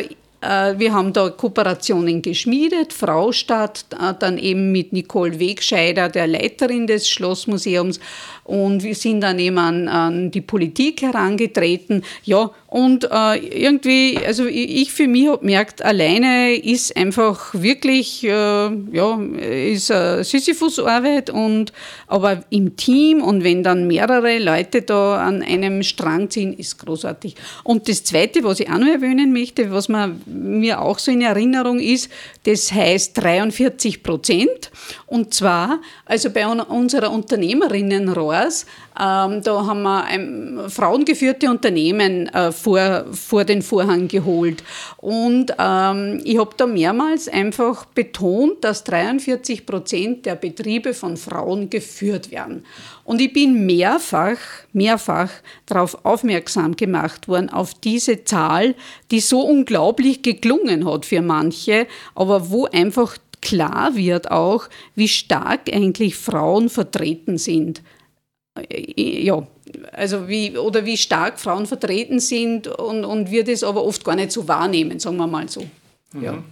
wir 0.79 0.93
haben 0.93 1.13
da 1.13 1.31
Kooperationen 1.31 2.23
geschmiedet, 2.23 2.93
Fraustadt, 2.93 3.87
äh, 3.93 4.15
dann 4.19 4.39
eben 4.39 4.71
mit 4.71 4.93
Nicole 4.93 5.41
Wegscheider, 5.41 6.09
der 6.09 6.29
Leiterin 6.29 6.87
des 6.87 7.09
Schlossmuseums. 7.09 7.99
Und 8.49 8.83
wir 8.83 8.95
sind 8.95 9.21
dann 9.21 9.39
eben 9.39 9.59
an, 9.59 9.89
an 9.89 10.31
die 10.31 10.41
Politik 10.41 11.03
herangetreten. 11.03 12.03
Ja, 12.25 12.51
und 12.67 13.09
äh, 13.11 13.37
irgendwie, 13.37 14.19
also 14.27 14.47
ich 14.47 14.91
für 14.91 15.07
mich 15.07 15.29
habe 15.29 15.41
gemerkt, 15.41 15.83
alleine 15.83 16.55
ist 16.55 16.97
einfach 16.97 17.53
wirklich, 17.53 18.25
äh, 18.25 18.29
ja, 18.31 19.21
ist 19.39 19.91
äh, 19.91 20.23
Sisyphus-Arbeit 20.23 21.29
und 21.29 21.75
aber 22.07 22.43
im 22.49 22.77
Team 22.77 23.23
und 23.23 23.45
wenn 23.45 23.63
dann 23.63 23.87
mehrere 23.87 24.39
Leute 24.39 24.81
da 24.81 25.17
an 25.17 25.43
einem 25.43 25.83
Strang 25.83 26.31
ziehen, 26.31 26.55
ist 26.55 26.79
großartig. 26.79 27.37
Und 27.65 27.87
das 27.87 28.05
Zweite, 28.05 28.45
was 28.45 28.61
ich 28.61 28.71
auch 28.71 28.79
noch 28.79 28.89
erwähnen 28.89 29.33
möchte, 29.33 29.71
was 29.71 29.91
man, 29.91 30.23
mir 30.27 30.81
auch 30.81 30.99
so 30.99 31.11
in 31.11 31.21
Erinnerung 31.21 31.81
ist, 31.81 32.11
das 32.45 32.73
heißt 32.73 33.17
43 33.23 34.03
Prozent. 34.03 34.71
Und 35.07 35.33
zwar, 35.33 35.81
also 36.05 36.31
bei 36.31 36.47
unserer 36.47 37.11
Unternehmerinnen 37.11 38.11
Rohrs, 38.39 38.67
ähm, 39.01 39.43
da 39.43 39.67
haben 39.67 39.83
wir 39.83 40.05
ein 40.05 40.59
frauengeführte 40.69 41.49
Unternehmen 41.51 42.27
äh, 42.29 42.51
vor, 42.53 43.07
vor 43.13 43.45
den 43.45 43.63
Vorhang 43.63 44.09
geholt. 44.09 44.65
Und 44.97 45.53
ähm, 45.59 46.21
ich 46.25 46.39
habe 46.39 46.51
da 46.57 46.67
mehrmals 46.67 47.29
einfach 47.29 47.85
betont, 47.87 48.65
dass 48.65 48.85
43 48.85 49.67
Prozent 49.67 50.27
der 50.27 50.35
Betriebe 50.35 50.95
von 50.95 51.17
Frauen 51.17 51.71
geführt 51.71 52.31
werden. 52.31 52.65
Und 53.05 53.21
ich 53.21 53.33
bin 53.33 53.67
mehrfach, 53.67 54.39
mehrfach 54.73 55.31
darauf 55.67 56.05
aufmerksam 56.05 56.77
gemacht 56.77 57.29
worden, 57.29 57.51
auf 57.51 57.75
diese 57.75 58.25
Zahl, 58.25 58.75
die 59.11 59.21
so 59.21 59.43
unglaublich 59.43 60.23
geklungen 60.23 60.91
hat 60.91 61.07
für 61.07 61.23
manche, 61.23 61.87
aber 62.15 62.51
wo 62.51 62.67
einfach 62.67 63.17
klar 63.41 63.95
wird 63.95 64.33
auch, 64.33 64.69
wie 64.97 65.09
stark 65.09 65.73
eigentlich 65.73 66.17
Frauen 66.17 66.69
vertreten 66.69 67.39
sind 67.39 67.81
ja, 68.69 69.47
also 69.93 70.29
wie, 70.29 70.57
oder 70.57 70.85
wie 70.85 70.97
stark 70.97 71.39
Frauen 71.39 71.67
vertreten 71.67 72.21
sind 72.21 72.67
und, 72.67 73.05
und 73.05 73.31
wir 73.31 73.45
das 73.45 73.63
aber 73.63 73.85
oft 73.85 74.05
gar 74.05 74.17
nicht 74.17 74.33
so 74.33 74.49
wahrnehmen, 74.49 74.99
sagen 74.99 75.17
wir 75.17 75.27
mal 75.27 75.49
so. 75.49 75.67
Mhm. 76.13 76.25
Ja. 76.25 76.43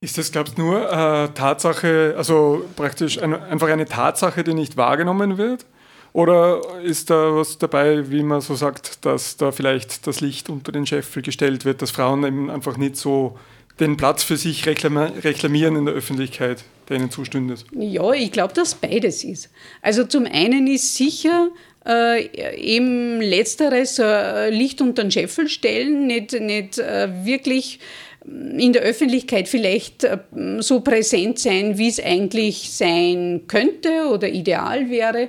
Ist 0.00 0.18
das, 0.18 0.30
glaubst 0.30 0.58
du, 0.58 0.62
nur 0.62 0.90
äh, 0.90 1.28
Tatsache, 1.30 2.14
also 2.16 2.64
praktisch 2.76 3.20
ein, 3.22 3.34
einfach 3.34 3.68
eine 3.68 3.86
Tatsache, 3.86 4.44
die 4.44 4.52
nicht 4.52 4.76
wahrgenommen 4.76 5.38
wird? 5.38 5.64
Oder 6.12 6.60
ist 6.82 7.10
da 7.10 7.34
was 7.34 7.58
dabei, 7.58 8.10
wie 8.10 8.22
man 8.22 8.40
so 8.40 8.54
sagt, 8.54 9.04
dass 9.04 9.36
da 9.36 9.50
vielleicht 9.50 10.06
das 10.06 10.20
Licht 10.20 10.48
unter 10.48 10.70
den 10.72 10.86
Scheffel 10.86 11.22
gestellt 11.22 11.64
wird, 11.64 11.82
dass 11.82 11.90
Frauen 11.90 12.22
eben 12.24 12.50
einfach 12.50 12.76
nicht 12.76 12.96
so 12.96 13.38
den 13.80 13.96
Platz 13.96 14.22
für 14.22 14.36
sich 14.36 14.66
reklamieren 14.66 15.74
in 15.74 15.86
der 15.86 15.94
Öffentlichkeit? 15.94 16.64
Der 16.88 16.98
Ihnen? 16.98 17.64
Ja, 17.72 18.12
ich 18.12 18.32
glaube, 18.32 18.54
dass 18.54 18.74
beides 18.74 19.24
ist. 19.24 19.50
Also 19.82 20.04
zum 20.04 20.26
einen 20.26 20.66
ist 20.66 20.94
sicher 20.94 21.50
äh, 21.86 22.56
eben 22.56 23.20
letzteres 23.20 23.98
äh, 23.98 24.50
Licht 24.50 24.80
unter 24.80 25.02
den 25.02 25.10
Scheffel 25.10 25.48
stellen, 25.48 26.06
nicht, 26.06 26.32
nicht 26.40 26.78
äh, 26.78 27.08
wirklich 27.24 27.80
in 28.24 28.72
der 28.72 28.82
Öffentlichkeit 28.82 29.48
vielleicht 29.48 30.04
äh, 30.04 30.18
so 30.60 30.80
präsent 30.80 31.38
sein, 31.38 31.76
wie 31.76 31.88
es 31.88 32.02
eigentlich 32.02 32.70
sein 32.72 33.42
könnte 33.48 34.08
oder 34.10 34.28
ideal 34.28 34.88
wäre. 34.88 35.28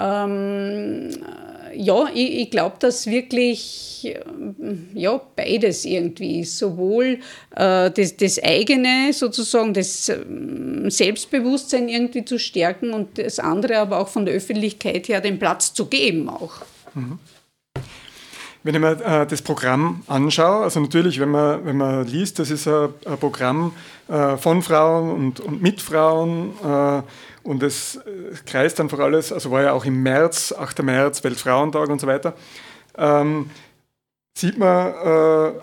Ähm, 0.00 1.10
ja, 1.74 2.06
ich, 2.12 2.40
ich 2.40 2.50
glaube, 2.50 2.76
dass 2.78 3.06
wirklich 3.06 4.04
äh, 4.04 4.20
ja, 4.94 5.20
beides 5.36 5.84
irgendwie 5.84 6.40
ist. 6.40 6.58
Sowohl 6.58 7.18
äh, 7.56 7.90
das, 7.90 8.16
das 8.16 8.42
eigene, 8.42 9.12
sozusagen, 9.12 9.74
das 9.74 10.08
äh, 10.08 10.18
Selbstbewusstsein 10.88 11.88
irgendwie 11.88 12.24
zu 12.24 12.38
stärken 12.38 12.92
und 12.92 13.18
das 13.18 13.38
andere 13.38 13.78
aber 13.78 14.00
auch 14.00 14.08
von 14.08 14.26
der 14.26 14.34
Öffentlichkeit 14.34 15.08
her 15.08 15.20
den 15.20 15.38
Platz 15.38 15.74
zu 15.74 15.86
geben 15.86 16.28
auch. 16.28 16.62
Wenn 18.64 18.74
ich 18.76 18.80
mir 18.80 18.92
äh, 19.04 19.26
das 19.26 19.42
Programm 19.42 20.02
anschaue, 20.06 20.64
also 20.64 20.78
natürlich, 20.78 21.18
wenn 21.18 21.30
man, 21.30 21.64
wenn 21.64 21.76
man 21.76 22.06
liest, 22.06 22.38
das 22.38 22.50
ist 22.50 22.68
ein, 22.68 22.90
ein 23.06 23.18
Programm 23.18 23.72
äh, 24.08 24.36
von 24.36 24.62
Frauen 24.62 25.10
und, 25.10 25.40
und 25.40 25.62
mit 25.62 25.80
Frauen 25.80 26.52
äh, 26.64 27.02
und 27.44 27.62
es 27.62 27.96
äh, 27.96 28.34
kreist 28.46 28.80
einfach 28.80 28.98
alles, 28.98 29.32
also 29.32 29.50
war 29.50 29.62
ja 29.62 29.72
auch 29.72 29.84
im 29.84 30.02
März, 30.02 30.52
8. 30.52 30.82
März, 30.82 31.24
Weltfrauentag 31.24 31.88
und 31.88 32.00
so 32.00 32.06
weiter, 32.06 32.34
ähm, 32.96 33.50
sieht 34.34 34.58
man, 34.58 34.92
äh, 34.92 35.60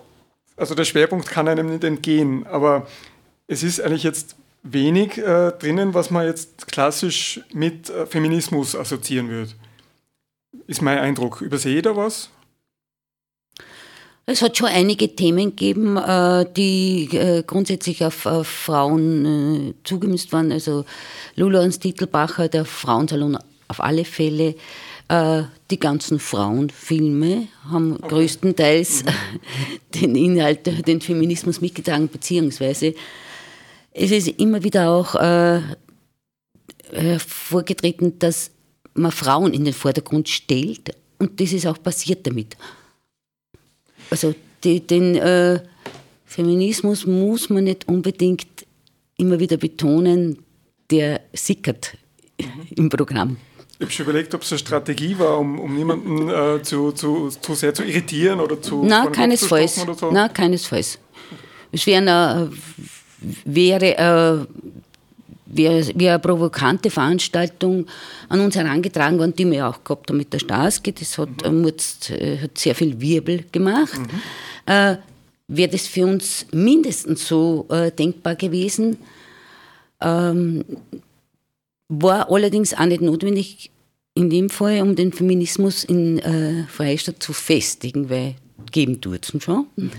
also 0.58 0.76
der 0.76 0.86
Schwerpunkt 0.86 1.28
kann 1.28 1.48
einem 1.48 1.70
nicht 1.70 1.84
entgehen, 1.84 2.46
aber 2.48 2.88
es 3.48 3.64
ist 3.64 3.82
eigentlich 3.82 4.04
jetzt 4.04 4.36
wenig 4.64 5.18
äh, 5.18 5.52
drinnen, 5.52 5.94
was 5.94 6.10
man 6.10 6.26
jetzt 6.26 6.68
klassisch 6.68 7.42
mit 7.54 7.92
Feminismus 8.10 8.76
assoziieren 8.76 9.30
würde. 9.30 9.52
Ist 10.68 10.82
mein 10.82 10.98
Eindruck. 10.98 11.42
Übersehe 11.42 11.78
ich 11.78 11.82
da 11.84 11.96
was? 11.96 12.30
Es 14.32 14.44
hat 14.44 14.56
schon 14.56 14.68
einige 14.68 15.16
Themen 15.16 15.56
gegeben, 15.56 15.98
äh, 15.98 16.46
die 16.56 17.10
äh, 17.14 17.42
grundsätzlich 17.42 18.06
auf, 18.06 18.28
Frauen 18.44 19.26
äh, 19.26 19.74
zugemünzt 19.84 20.32
waren. 20.32 20.52
Also 20.52 20.86
Lula 21.36 21.62
und 21.62 21.82
Titelbacher, 21.82 22.48
der 22.48 22.64
Frauensalon 22.66 23.40
auf 23.68 23.80
alle 23.82 24.06
Fälle. 24.06 24.56
Die 25.72 25.80
ganzen 25.80 26.20
Frauenfilme 26.20 27.48
haben 27.72 27.94
okay. 27.94 28.10
größtenteils 28.10 29.06
mhm. 29.06 29.10
den 30.00 30.16
Inhalt, 30.16 30.88
den 30.88 31.02
Feminismus 31.02 31.62
mitgetragen, 31.62 32.08
beziehungsweise 32.10 32.94
es 33.92 34.12
ist 34.12 34.28
immer 34.28 34.64
wieder 34.64 34.92
auch 34.92 35.16
vorgetreten, 37.28 38.20
dass 38.20 38.52
man 38.94 39.12
Frauen 39.12 39.52
in 39.56 39.66
den 39.66 39.74
Vordergrund 39.74 40.30
stellt 40.30 40.96
und 41.18 41.42
das 41.42 41.54
ist 41.54 41.66
auch 41.66 41.82
passiert 41.82 42.28
damit. 42.28 42.56
Also 44.10 44.34
die, 44.64 44.86
den 44.86 45.16
äh, 45.16 45.60
Feminismus 46.26 47.06
muss 47.06 47.50
man 47.50 47.66
nicht 47.66 47.88
unbedingt 47.88 48.48
immer 49.18 49.40
wieder 49.40 49.58
betonen, 49.58 50.40
der 50.90 51.22
sickert 51.34 51.98
mhm. 52.40 52.46
im 52.76 52.90
Programm. 52.90 53.38
Ich 53.80 53.86
habe 53.86 53.92
schon 53.92 54.06
überlegt, 54.08 54.36
ob 54.36 54.42
es 54.42 54.52
eine 54.52 54.60
Strategie 54.60 55.18
war, 55.18 55.40
um, 55.40 55.58
um 55.58 55.74
niemanden 55.74 56.30
äh, 56.30 56.62
zu, 56.62 56.92
zu, 56.92 57.30
zu 57.30 57.54
sehr 57.56 57.74
zu 57.74 57.84
irritieren 57.84 58.42
oder 58.42 58.62
zu. 58.62 58.84
Nein, 58.84 59.12
keinesfalls. 59.12 59.80
Oder 59.80 59.94
so. 59.94 60.12
Nein, 60.12 60.34
keinesfalls. 60.34 61.00
Es 61.72 61.88
wäre 61.88 62.02
eine, 62.02 62.52
wäre 63.46 64.48
äh, 65.54 65.58
wie, 65.58 66.00
wie 66.00 66.10
eine 66.10 66.20
provokante 66.20 66.90
Veranstaltung 66.90 67.88
an 68.28 68.40
uns 68.40 68.56
herangetragen 68.56 69.20
worden, 69.20 69.34
die 69.38 69.50
wir 69.50 69.68
auch 69.68 69.84
gehabt 69.84 70.10
haben 70.10 70.18
mit 70.18 70.34
der 70.34 70.40
Staski. 70.40 70.92
Das 70.94 71.18
hat, 71.18 71.30
mhm. 71.46 71.62
Mutz, 71.62 72.10
äh, 72.10 72.38
hat 72.38 72.58
sehr 72.58 72.76
viel 72.76 73.00
Wirbel 73.00 73.46
gemacht. 73.52 74.00
Mhm. 74.00 74.74
Äh, 74.74 74.98
Wäre 75.52 75.72
das 75.72 75.88
für 75.88 76.06
uns 76.06 76.46
mindestens 76.52 77.28
so 77.28 77.66
äh, 77.70 77.92
denkbar 77.92 78.36
gewesen. 78.36 78.98
Ähm, 80.00 80.64
war 81.88 82.32
allerdings 82.32 82.76
auch 82.76 82.86
nicht 82.86 83.02
notwendig 83.02 83.72
in 84.14 84.30
dem 84.30 84.52
Fall, 84.52 84.82
um 84.82 84.96
den 84.96 85.12
Feminismus 85.12 85.84
in 85.84 86.20
äh, 86.20 86.66
Freistadt 86.68 87.24
zu 87.24 87.34
festigen, 87.34 88.12
weil 88.12 88.36
geben 88.72 89.02
tut 89.02 89.28
es 89.34 89.44
schon. 89.44 89.66
Mhm. 89.76 89.92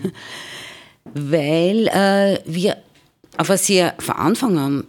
weil 1.15 1.89
äh, 1.89 2.39
wir 2.45 2.77
auf 3.37 3.51
eine 3.51 3.59
sehr 3.59 3.95
von 3.99 4.15
Anfang 4.17 4.59
an 4.59 4.85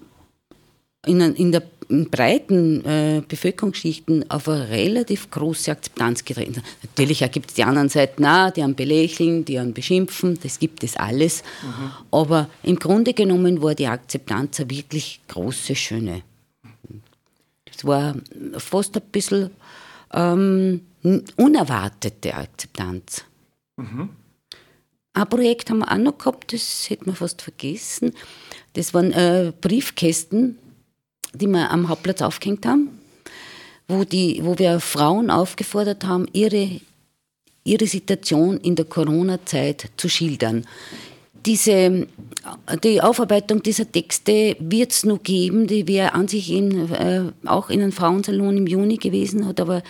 in, 1.05 1.19
in 1.19 1.51
der 1.51 1.63
in 1.91 2.09
breiten 2.09 2.85
äh, 2.85 3.21
Bevölkerungsschichten 3.27 4.29
auf 4.31 4.47
eine 4.47 4.69
relativ 4.69 5.29
große 5.29 5.71
Akzeptanz 5.71 6.23
getreten. 6.23 6.63
Natürlich 6.81 7.19
gibt 7.31 7.49
es 7.49 7.55
die 7.55 7.63
anderen 7.63 7.89
Seiten 7.89 8.25
auch, 8.25 8.49
die 8.49 8.63
an 8.63 8.75
belächeln, 8.75 9.43
die 9.43 9.59
an 9.59 9.73
beschimpfen, 9.73 10.39
das 10.41 10.57
gibt 10.57 10.83
es 10.83 10.95
alles. 10.95 11.43
Mhm. 11.63 11.91
Aber 12.11 12.49
im 12.63 12.77
Grunde 12.77 13.13
genommen 13.13 13.61
war 13.61 13.75
die 13.75 13.87
Akzeptanz 13.87 14.61
eine 14.61 14.69
wirklich 14.69 15.19
große, 15.27 15.75
schöne. 15.75 16.23
Es 17.65 17.85
war 17.85 18.15
fast 18.57 18.95
ein 18.95 19.03
bisschen 19.11 19.51
ähm, 20.13 20.81
unerwartete 21.35 22.33
Akzeptanz. 22.33 23.25
Mhm. 23.75 24.09
Ein 25.13 25.29
Projekt 25.29 25.69
haben 25.69 25.79
wir 25.79 25.91
auch 25.91 25.97
noch 25.97 26.17
gehabt, 26.17 26.53
das 26.53 26.89
hätten 26.89 27.07
wir 27.07 27.15
fast 27.15 27.41
vergessen. 27.41 28.13
Das 28.73 28.93
waren 28.93 29.11
äh, 29.11 29.51
Briefkästen 29.59 30.57
die 31.33 31.47
wir 31.47 31.71
am 31.71 31.89
Hauptplatz 31.89 32.21
aufgehängt 32.21 32.65
haben, 32.65 32.89
wo, 33.87 34.03
die, 34.03 34.41
wo 34.43 34.57
wir 34.57 34.79
Frauen 34.79 35.29
aufgefordert 35.29 36.05
haben, 36.05 36.27
ihre, 36.33 36.81
ihre 37.63 37.87
Situation 37.87 38.57
in 38.57 38.75
der 38.75 38.85
Corona-Zeit 38.85 39.91
zu 39.97 40.09
schildern. 40.09 40.65
Diese, 41.45 42.07
die 42.83 43.01
Aufarbeitung 43.01 43.63
dieser 43.63 43.91
Texte 43.91 44.55
wird 44.59 44.91
es 44.91 45.05
noch 45.05 45.23
geben, 45.23 45.65
die 45.65 45.87
wäre 45.87 46.13
an 46.13 46.27
sich 46.27 46.51
in, 46.51 46.91
äh, 46.91 47.23
auch 47.45 47.69
in 47.69 47.81
einem 47.81 47.91
Frauensalon 47.91 48.57
im 48.57 48.67
Juni 48.67 48.97
gewesen, 48.97 49.47
hat 49.47 49.59
aber 49.59 49.81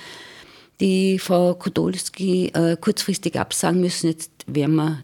die 0.79 1.19
Frau 1.19 1.53
Kodolski 1.53 2.47
äh, 2.53 2.77
kurzfristig 2.79 3.37
absagen 3.39 3.81
müssen. 3.81 4.07
Jetzt 4.07 4.31
werden 4.47 4.75
wir 4.75 5.03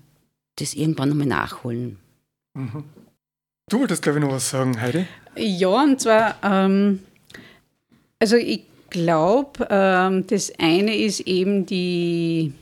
das 0.55 0.73
irgendwann 0.73 1.09
nochmal 1.09 1.27
nachholen. 1.27 1.97
Mhm. 2.53 2.83
Du 3.69 3.81
wolltest, 3.81 4.01
glaube 4.01 4.19
ich, 4.19 4.23
noch 4.23 4.31
was 4.31 4.49
sagen, 4.49 4.79
Heidi? 4.79 5.05
Ja, 5.35 5.83
und 5.83 5.99
zwar, 5.99 6.35
ähm, 6.41 7.01
also 8.17 8.37
ich 8.37 8.61
glaube, 8.89 9.67
ähm, 9.69 10.25
das 10.25 10.53
eine 10.57 10.95
ist 10.95 11.19
eben 11.21 11.65
die 11.65 12.53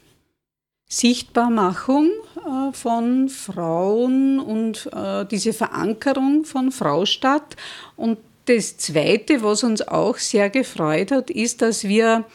Sichtbarmachung 0.89 2.09
äh, 2.37 2.73
von 2.73 3.29
Frauen 3.29 4.39
und 4.39 4.89
äh, 4.95 5.25
diese 5.25 5.53
Verankerung 5.53 6.43
von 6.43 6.71
Fraustadt. 6.71 7.55
Und 7.95 8.17
das 8.45 8.77
Zweite, 8.77 9.43
was 9.43 9.63
uns 9.63 9.87
auch 9.87 10.17
sehr 10.17 10.49
gefreut 10.49 11.11
hat, 11.11 11.29
ist, 11.29 11.61
dass 11.61 11.83
wir 11.83 12.25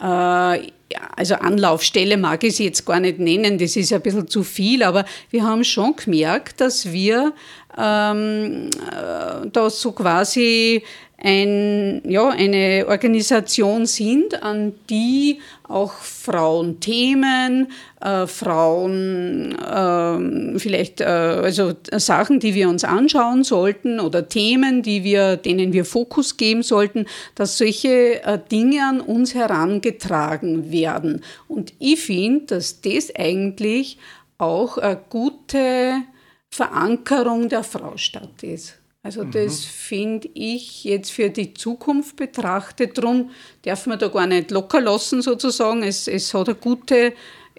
äh, 0.00 0.72
also 1.16 1.34
Anlaufstelle 1.34 2.16
mag 2.16 2.42
ich 2.44 2.56
sie 2.56 2.64
jetzt 2.64 2.84
gar 2.86 3.00
nicht 3.00 3.18
nennen, 3.18 3.58
das 3.58 3.76
ist 3.76 3.92
ein 3.92 4.00
bisschen 4.00 4.28
zu 4.28 4.42
viel, 4.42 4.82
aber 4.82 5.04
wir 5.30 5.44
haben 5.44 5.64
schon 5.64 5.94
gemerkt, 5.96 6.60
dass 6.60 6.92
wir 6.92 7.32
ähm, 7.78 8.70
äh, 8.90 9.48
da 9.52 9.70
so 9.70 9.92
quasi 9.92 10.82
ein, 11.20 12.00
ja, 12.08 12.28
eine 12.28 12.86
Organisation 12.88 13.86
sind, 13.86 14.40
an 14.42 14.74
die 14.88 15.40
auch 15.64 15.92
Frauenthemen, 15.92 17.68
äh, 18.00 18.26
Frauen, 18.28 19.56
äh, 19.58 20.58
vielleicht 20.58 21.00
äh, 21.00 21.04
also 21.04 21.72
Sachen, 21.92 22.38
die 22.38 22.54
wir 22.54 22.68
uns 22.68 22.84
anschauen 22.84 23.42
sollten 23.42 23.98
oder 23.98 24.28
Themen, 24.28 24.82
die 24.82 25.02
wir, 25.02 25.36
denen 25.36 25.72
wir 25.72 25.84
Fokus 25.84 26.36
geben 26.36 26.62
sollten, 26.62 27.06
dass 27.34 27.58
solche 27.58 28.22
äh, 28.22 28.38
Dinge 28.50 28.84
an 28.84 29.00
uns 29.00 29.34
herangetragen 29.34 30.70
werden. 30.70 31.24
Und 31.48 31.72
ich 31.80 32.00
finde, 32.00 32.46
dass 32.46 32.80
das 32.80 33.12
eigentlich 33.16 33.98
auch 34.38 34.78
eine 34.78 35.00
gute 35.10 36.02
Verankerung 36.50 37.48
der 37.48 37.62
Fraustadt 37.62 38.42
ist. 38.42 38.78
Also 39.02 39.24
mhm. 39.24 39.30
das 39.30 39.64
finde 39.64 40.28
ich 40.34 40.84
jetzt 40.84 41.10
für 41.10 41.30
die 41.30 41.54
Zukunft 41.54 42.16
betrachtet. 42.16 42.98
Darum 42.98 43.30
darf 43.62 43.86
man 43.86 43.98
da 43.98 44.08
gar 44.08 44.26
nicht 44.26 44.50
locker 44.50 44.80
lassen 44.80 45.22
sozusagen. 45.22 45.82
Es, 45.82 46.08
es 46.08 46.34
hat 46.34 46.48
eine 46.48 46.56
gute 46.56 47.14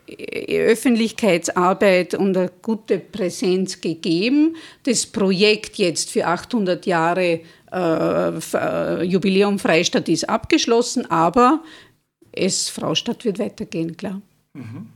äh, 0.06 0.65
Öffentlichkeitsarbeit 0.65 2.13
und 2.13 2.36
eine 2.36 2.52
gute 2.62 2.99
Präsenz 2.99 3.80
gegeben. 3.80 4.58
Das 4.84 5.06
Projekt 5.06 5.78
jetzt 5.78 6.12
für 6.12 6.28
800 6.28 6.86
Jahre 6.86 7.41
äh, 7.71 8.30
äh, 8.54 9.04
Jubiläum 9.04 9.60
Freistadt 9.60 10.10
ist 10.10 10.30
abgeschlossen, 10.30 11.10
aber 11.10 11.63
es 12.32 12.69
Fraustadt 12.69 13.25
wird 13.25 13.39
weitergehen, 13.39 13.95
klar. 13.95 14.21
Mhm. 14.54 14.88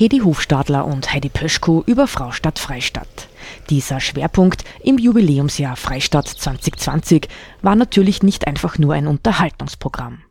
Hedi 0.00 0.20
Hofstadler 0.20 0.86
und 0.86 1.12
Heidi 1.12 1.28
Pöschko 1.28 1.84
über 1.86 2.06
Fraustadt 2.06 2.58
Freistadt. 2.58 3.28
Dieser 3.68 4.00
Schwerpunkt 4.00 4.64
im 4.82 4.96
Jubiläumsjahr 4.96 5.76
Freistadt 5.76 6.26
2020 6.26 7.28
war 7.60 7.76
natürlich 7.76 8.22
nicht 8.22 8.46
einfach 8.46 8.78
nur 8.78 8.94
ein 8.94 9.06
Unterhaltungsprogramm. 9.06 10.22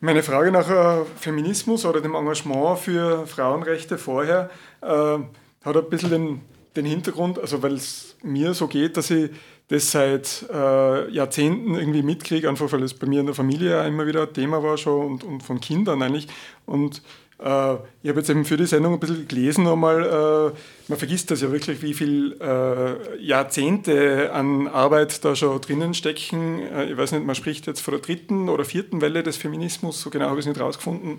Meine 0.00 0.24
Frage 0.24 0.50
nach 0.50 0.68
äh, 0.68 1.04
Feminismus 1.14 1.86
oder 1.86 2.00
dem 2.00 2.16
Engagement 2.16 2.80
für 2.80 3.28
Frauenrechte 3.28 3.96
vorher 3.96 4.50
äh, 4.82 4.86
hat 4.86 5.76
ein 5.76 5.88
bisschen 5.88 6.10
den, 6.10 6.40
den 6.74 6.84
Hintergrund, 6.84 7.38
also 7.38 7.62
weil 7.62 7.74
es 7.74 8.16
mir 8.24 8.54
so 8.54 8.66
geht, 8.66 8.96
dass 8.96 9.12
ich 9.12 9.30
das 9.68 9.92
seit 9.92 10.46
äh, 10.52 11.08
Jahrzehnten 11.12 11.76
irgendwie 11.76 12.02
mitkriege, 12.02 12.48
einfach 12.48 12.72
weil 12.72 12.82
es 12.82 12.94
bei 12.94 13.06
mir 13.06 13.20
in 13.20 13.26
der 13.26 13.36
Familie 13.36 13.86
immer 13.86 14.04
wieder 14.08 14.32
Thema 14.32 14.64
war 14.64 14.76
schon 14.76 15.06
und, 15.06 15.22
und 15.22 15.44
von 15.44 15.60
Kindern 15.60 16.02
eigentlich. 16.02 16.26
Und 16.66 17.02
ich 17.42 18.08
habe 18.08 18.20
jetzt 18.20 18.28
eben 18.28 18.44
für 18.44 18.56
die 18.56 18.66
Sendung 18.66 18.94
ein 18.94 19.00
bisschen 19.00 19.26
gelesen 19.26 19.64
nochmal, 19.64 20.02
äh, 20.02 20.58
man 20.88 20.98
vergisst 20.98 21.30
das 21.30 21.40
ja 21.40 21.50
wirklich, 21.50 21.80
wie 21.82 21.94
viele 21.94 22.34
äh, 22.38 23.24
Jahrzehnte 23.24 24.30
an 24.32 24.68
Arbeit 24.68 25.24
da 25.24 25.34
schon 25.34 25.60
drinnen 25.60 25.94
stecken. 25.94 26.60
ich 26.88 26.96
weiß 26.96 27.12
nicht, 27.12 27.24
man 27.24 27.34
spricht 27.34 27.66
jetzt 27.66 27.80
von 27.80 27.92
der 27.92 28.02
dritten 28.02 28.48
oder 28.48 28.64
vierten 28.64 29.00
Welle 29.00 29.22
des 29.22 29.38
Feminismus, 29.38 30.00
so 30.02 30.10
genau 30.10 30.26
habe 30.26 30.40
ich 30.40 30.46
es 30.46 30.52
nicht 30.52 30.60
rausgefunden. 30.60 31.18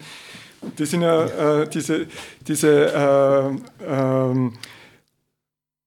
Die 0.78 0.86
sind 0.86 1.02
ja 1.02 1.66
diese, 1.66 2.06
diese 2.48 3.58
ähm, 3.84 4.54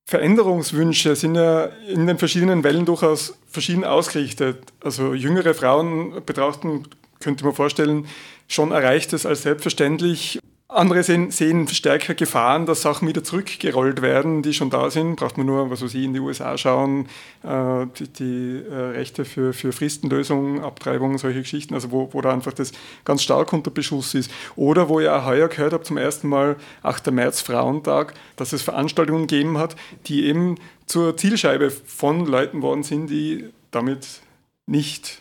Veränderungswünsche 0.07 1.17
sind 1.17 1.35
ja 1.35 1.67
in 1.89 2.07
den 2.07 2.19
verschiedenen 2.19 2.63
Wellen 2.63 2.85
durchaus 2.85 3.39
verschieden 3.49 3.85
ausgerichtet. 3.85 4.59
Also 4.83 5.15
jüngere 5.15 5.55
Frauen 5.55 6.25
betrachten, 6.27 6.85
könnte 7.21 7.45
man 7.45 7.55
vorstellen, 7.55 8.07
schon 8.49 8.73
erreicht 8.73 9.13
es 9.13 9.27
als 9.27 9.43
selbstverständlich. 9.43 10.41
Andere 10.67 11.05
sehen, 11.05 11.31
sehen, 11.31 11.69
stärker 11.69 12.15
Gefahren, 12.15 12.67
dass 12.67 12.83
Sachen 12.83 13.07
wieder 13.07 13.23
zurückgerollt 13.23 14.03
werden, 14.03 14.43
die 14.43 14.55
schon 14.55 14.71
da 14.71 14.91
sind. 14.91 15.17
Braucht 15.17 15.37
man 15.37 15.47
nur, 15.47 15.71
was 15.71 15.83
weiß 15.83 15.95
ich, 15.95 16.03
in 16.03 16.15
die 16.15 16.21
USA 16.21 16.59
schauen, 16.59 17.07
äh, 17.45 17.87
die, 17.97 18.09
die 18.09 18.63
äh, 18.69 18.75
Rechte 18.75 19.25
für, 19.25 19.53
für 19.53 19.73
Fristenlösung, 19.73 20.65
Abtreibung, 20.65 21.17
solche 21.19 21.43
Geschichten, 21.43 21.75
also 21.75 21.93
wo, 21.93 22.09
wo 22.13 22.21
da 22.23 22.33
einfach 22.33 22.55
das 22.55 22.73
ganz 23.05 23.23
stark 23.23 23.53
unter 23.53 23.71
Beschuss 23.71 24.15
ist. 24.15 24.31
Oder 24.57 24.89
wo 24.89 24.99
ich 24.99 25.09
auch 25.09 25.27
heuer 25.27 25.49
gehört 25.49 25.75
habe, 25.75 25.85
zum 25.85 25.97
ersten 25.97 26.29
Mal 26.29 26.57
8. 26.83 27.13
März 27.13 27.43
Frauentag, 27.43 28.15
dass 28.35 28.53
es 28.53 28.63
Veranstaltungen 28.63 29.29
gegeben 29.29 29.59
hat, 29.59 29.77
die 30.07 30.25
eben 30.25 30.57
zur 30.87 31.17
Zielscheibe 31.17 31.71
von 31.71 32.27
Leuten 32.27 32.63
worden 32.63 32.83
sind, 32.83 33.09
die 33.09 33.51
damit 33.71 34.23
nicht 34.67 35.21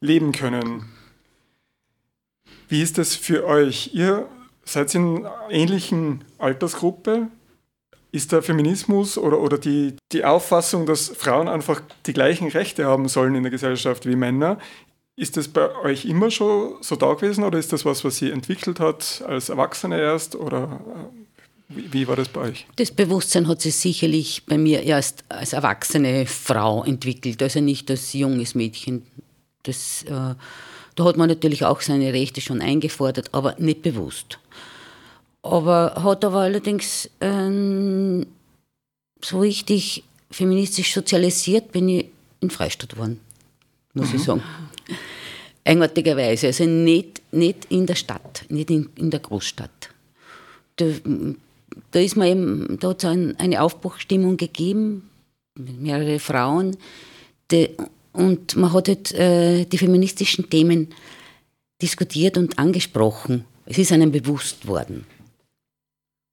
leben 0.00 0.32
können. 0.32 0.99
Wie 2.70 2.82
ist 2.82 2.98
das 2.98 3.16
für 3.16 3.44
euch? 3.44 3.90
Ihr 3.92 4.28
seid 4.64 4.94
in 4.94 5.26
einer 5.26 5.50
ähnlichen 5.50 6.24
Altersgruppe. 6.38 7.26
Ist 8.12 8.30
der 8.32 8.42
Feminismus 8.42 9.18
oder, 9.18 9.40
oder 9.40 9.58
die, 9.58 9.96
die 10.12 10.24
Auffassung, 10.24 10.86
dass 10.86 11.08
Frauen 11.08 11.48
einfach 11.48 11.82
die 12.06 12.12
gleichen 12.12 12.48
Rechte 12.48 12.84
haben 12.86 13.08
sollen 13.08 13.34
in 13.34 13.42
der 13.42 13.50
Gesellschaft 13.50 14.06
wie 14.06 14.16
Männer, 14.16 14.58
ist 15.16 15.36
das 15.36 15.48
bei 15.48 15.74
euch 15.82 16.06
immer 16.06 16.30
schon 16.30 16.76
so 16.80 16.96
da 16.96 17.12
gewesen 17.14 17.44
oder 17.44 17.58
ist 17.58 17.72
das 17.72 17.84
was, 17.84 18.04
was 18.04 18.16
sie 18.16 18.30
entwickelt 18.30 18.80
hat 18.80 19.22
als 19.26 19.48
Erwachsene 19.48 20.00
erst 20.00 20.34
oder 20.34 20.80
wie, 21.68 21.92
wie 21.92 22.08
war 22.08 22.16
das 22.16 22.28
bei 22.28 22.40
euch? 22.40 22.66
Das 22.76 22.90
Bewusstsein 22.90 23.46
hat 23.46 23.60
sich 23.60 23.76
sicherlich 23.76 24.44
bei 24.46 24.58
mir 24.58 24.82
erst 24.82 25.24
als 25.28 25.52
erwachsene 25.52 26.26
Frau 26.26 26.84
entwickelt, 26.84 27.42
also 27.42 27.60
nicht 27.60 27.90
als 27.90 28.12
junges 28.12 28.54
Mädchen. 28.54 29.02
Das 29.64 30.04
äh, 30.04 30.34
da 30.94 31.04
hat 31.04 31.16
man 31.16 31.28
natürlich 31.28 31.64
auch 31.64 31.80
seine 31.80 32.12
Rechte 32.12 32.40
schon 32.40 32.60
eingefordert, 32.60 33.32
aber 33.32 33.54
nicht 33.58 33.82
bewusst. 33.82 34.38
Aber 35.42 36.02
hat 36.02 36.24
aber 36.24 36.40
allerdings 36.40 37.08
ähm, 37.20 38.26
so 39.22 39.40
richtig 39.40 40.04
feministisch 40.30 40.92
sozialisiert 40.92 41.72
bin 41.72 41.88
ich 41.88 42.06
in 42.40 42.50
Freistadt 42.50 42.90
geworden, 42.90 43.20
muss 43.94 44.10
mhm. 44.10 44.16
ich 44.16 44.22
sagen. 44.22 44.42
Eigenartigerweise, 45.64 46.48
also 46.48 46.64
nicht, 46.64 47.20
nicht 47.32 47.66
in 47.70 47.86
der 47.86 47.94
Stadt, 47.94 48.44
nicht 48.48 48.70
in, 48.70 48.88
in 48.96 49.10
der 49.10 49.20
Großstadt. 49.20 49.90
Da, 50.76 50.86
da 51.90 51.98
ist 51.98 52.16
man 52.16 52.28
eben, 52.28 52.78
da 52.80 52.90
hat 52.90 53.04
es 53.04 53.10
ein, 53.10 53.38
eine 53.38 53.62
Aufbruchstimmung 53.62 54.36
gegeben, 54.36 55.10
mehrere 55.54 56.18
Frauen, 56.18 56.76
die, 57.50 57.70
und 58.12 58.56
man 58.56 58.72
hat 58.72 58.88
halt, 58.88 59.12
äh, 59.12 59.64
die 59.64 59.78
feministischen 59.78 60.48
Themen 60.50 60.88
diskutiert 61.80 62.36
und 62.36 62.58
angesprochen. 62.58 63.44
Es 63.66 63.78
ist 63.78 63.92
einem 63.92 64.10
bewusst 64.10 64.66
worden. 64.66 65.06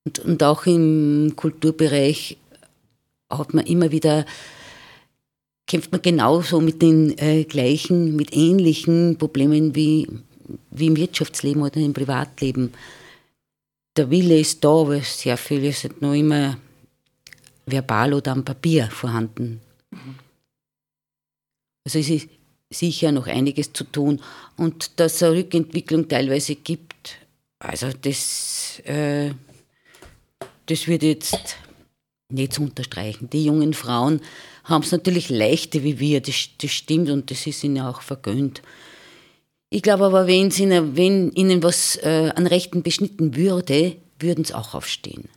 Und, 0.04 0.18
und 0.20 0.42
auch 0.42 0.66
im 0.66 1.34
Kulturbereich 1.36 2.36
hat 3.30 3.54
man 3.54 3.66
immer 3.66 3.90
wieder, 3.92 4.26
kämpft 5.66 5.92
man 5.92 6.02
genauso 6.02 6.60
mit 6.60 6.82
den 6.82 7.16
äh, 7.18 7.44
gleichen, 7.44 8.16
mit 8.16 8.34
ähnlichen 8.34 9.16
Problemen 9.18 9.74
wie, 9.74 10.08
wie 10.70 10.86
im 10.86 10.96
Wirtschaftsleben 10.96 11.62
oder 11.62 11.76
im 11.76 11.92
Privatleben. 11.92 12.72
Der 13.96 14.10
Wille 14.10 14.38
ist 14.38 14.64
da, 14.64 14.70
aber 14.70 15.00
sehr 15.02 15.36
viel 15.36 15.64
ist 15.64 15.84
halt 15.84 16.00
noch 16.00 16.14
immer 16.14 16.56
verbal 17.66 18.14
oder 18.14 18.32
am 18.32 18.44
Papier 18.44 18.88
vorhanden. 18.90 19.60
Also 21.88 22.00
es 22.00 22.10
ist 22.10 22.28
sicher 22.68 23.12
noch 23.12 23.28
einiges 23.28 23.72
zu 23.72 23.82
tun 23.82 24.20
und 24.58 25.00
dass 25.00 25.14
es 25.14 25.22
eine 25.22 25.36
Rückentwicklung 25.36 26.06
teilweise 26.06 26.54
gibt, 26.54 27.16
also 27.60 27.88
das, 28.02 28.80
äh, 28.84 29.30
das 30.66 30.86
wird 30.86 31.02
jetzt 31.02 31.56
nicht 32.28 32.52
zu 32.52 32.60
unterstreichen. 32.60 33.30
Die 33.30 33.46
jungen 33.46 33.72
Frauen 33.72 34.20
haben 34.64 34.82
es 34.82 34.92
natürlich 34.92 35.30
leichter 35.30 35.82
wie 35.82 35.98
wir, 35.98 36.20
das, 36.20 36.50
das 36.60 36.72
stimmt 36.72 37.08
und 37.08 37.30
das 37.30 37.46
ist 37.46 37.64
ihnen 37.64 37.80
auch 37.80 38.02
vergönnt. 38.02 38.60
Ich 39.70 39.80
glaube 39.80 40.04
aber, 40.04 40.26
wenn, 40.26 40.50
ihnen, 40.50 40.94
wenn 40.94 41.32
ihnen 41.32 41.62
was 41.62 41.96
äh, 41.96 42.32
an 42.36 42.46
Rechten 42.46 42.82
beschnitten 42.82 43.34
würde, 43.34 43.96
würden 44.18 44.44
sie 44.44 44.52
auch 44.52 44.74
aufstehen. 44.74 45.30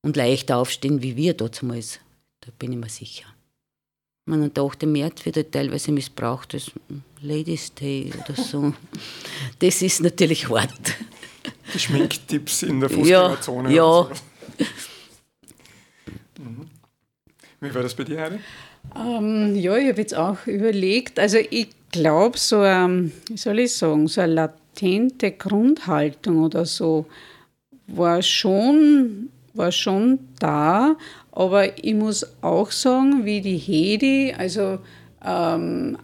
Und 0.00 0.16
leichter 0.16 0.56
aufstehen 0.56 1.02
wie 1.02 1.16
wir 1.16 1.34
damals. 1.34 2.00
Da 2.40 2.52
bin 2.58 2.72
ich 2.72 2.78
mir 2.78 2.88
sicher. 2.88 3.26
Man 4.28 4.42
und 4.42 4.56
der 4.56 4.64
8. 4.64 4.82
März 4.84 5.24
wird 5.24 5.36
halt 5.36 5.52
teilweise 5.52 5.90
missbraucht 5.90 6.52
als 6.54 6.70
Ladies 7.22 7.72
Day 7.74 8.12
oder 8.14 8.40
so. 8.40 8.72
Das 9.60 9.82
ist 9.82 10.00
natürlich 10.00 10.48
hart. 10.48 10.70
Die 11.72 11.78
Schminktipps 11.78 12.62
in 12.62 12.80
der 12.80 12.90
Fußgängerzone. 12.90 13.72
Ja. 13.72 14.08
ja. 14.08 14.10
Mhm. 16.38 16.66
Wie 17.60 17.74
war 17.74 17.82
das 17.82 17.94
bei 17.94 18.04
dir, 18.04 18.20
Heidi? 18.20 18.38
Ähm, 18.96 19.56
ja, 19.56 19.76
ich 19.76 19.88
habe 19.88 20.00
jetzt 20.00 20.14
auch 20.14 20.46
überlegt, 20.46 21.18
also 21.18 21.38
ich 21.38 21.68
glaube, 21.90 22.38
so, 22.38 22.62
ähm, 22.64 23.12
wie 23.28 23.36
soll 23.36 23.58
ich 23.60 23.74
sagen, 23.74 24.08
so 24.08 24.20
eine 24.20 24.34
latente 24.34 25.32
Grundhaltung 25.32 26.44
oder 26.44 26.66
so 26.66 27.06
war 27.86 28.22
schon, 28.22 29.30
war 29.54 29.72
schon 29.72 30.18
da, 30.38 30.96
aber 31.32 31.78
ich 31.82 31.94
muss 31.94 32.26
auch 32.42 32.70
sagen, 32.70 33.24
wie 33.24 33.40
die 33.40 33.58
Hedi, 33.58 34.34
also 34.36 34.78
ähm, 35.24 35.98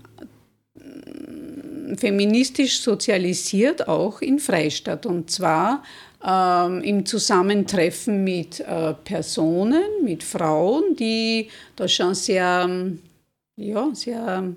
feministisch 1.96 2.80
sozialisiert 2.80 3.88
auch 3.88 4.20
in 4.20 4.38
Freistadt. 4.38 5.06
Und 5.06 5.30
zwar 5.30 5.82
ähm, 6.24 6.82
im 6.82 7.06
Zusammentreffen 7.06 8.24
mit 8.24 8.60
äh, 8.60 8.94
Personen, 9.04 9.82
mit 10.02 10.22
Frauen, 10.22 10.96
die 10.96 11.48
da 11.76 11.88
schon 11.88 12.14
sehr, 12.14 12.68
ja, 13.56 13.88
sehr 13.92 14.54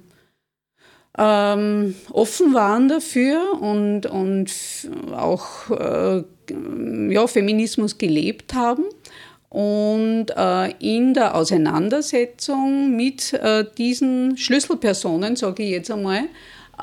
ähm, 1.18 1.96
offen 2.12 2.54
waren 2.54 2.88
dafür 2.88 3.62
und, 3.62 4.06
und 4.06 4.52
auch 5.14 5.70
äh, 5.72 6.24
ja, 6.50 7.28
Feminismus 7.28 7.98
gelebt 7.98 8.54
haben. 8.54 8.86
Und 9.50 10.28
äh, 10.36 10.72
in 10.80 11.14
der 11.14 11.36
Auseinandersetzung 11.36 12.96
mit 12.96 13.34
äh, 13.34 13.64
diesen 13.78 14.38
Schlüsselpersonen, 14.38 15.36
sage 15.36 15.64
ich 15.64 15.70
jetzt 15.70 15.90
einmal, 15.90 16.24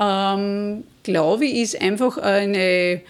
ähm, 0.01 0.85
glaube 1.03 1.45
ich, 1.45 1.57
ist 1.57 1.81
einfach 1.81 2.17
eine, 2.17 3.03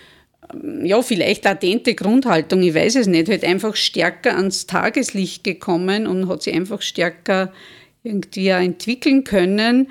ähm, 0.53 0.85
ja, 0.85 1.01
vielleicht 1.03 1.45
latente 1.45 1.95
Grundhaltung, 1.95 2.63
ich 2.63 2.75
weiß 2.75 2.97
es 2.97 3.07
nicht, 3.07 3.29
halt 3.29 3.45
einfach 3.45 3.77
stärker 3.77 4.37
ans 4.37 4.67
Tageslicht 4.67 5.45
gekommen 5.45 6.09
und 6.09 6.29
hat 6.29 6.43
sich 6.43 6.55
einfach 6.55 6.83
stärker 6.83 7.53
irgendwie 8.03 8.49
entwickeln 8.49 9.25
können, 9.25 9.89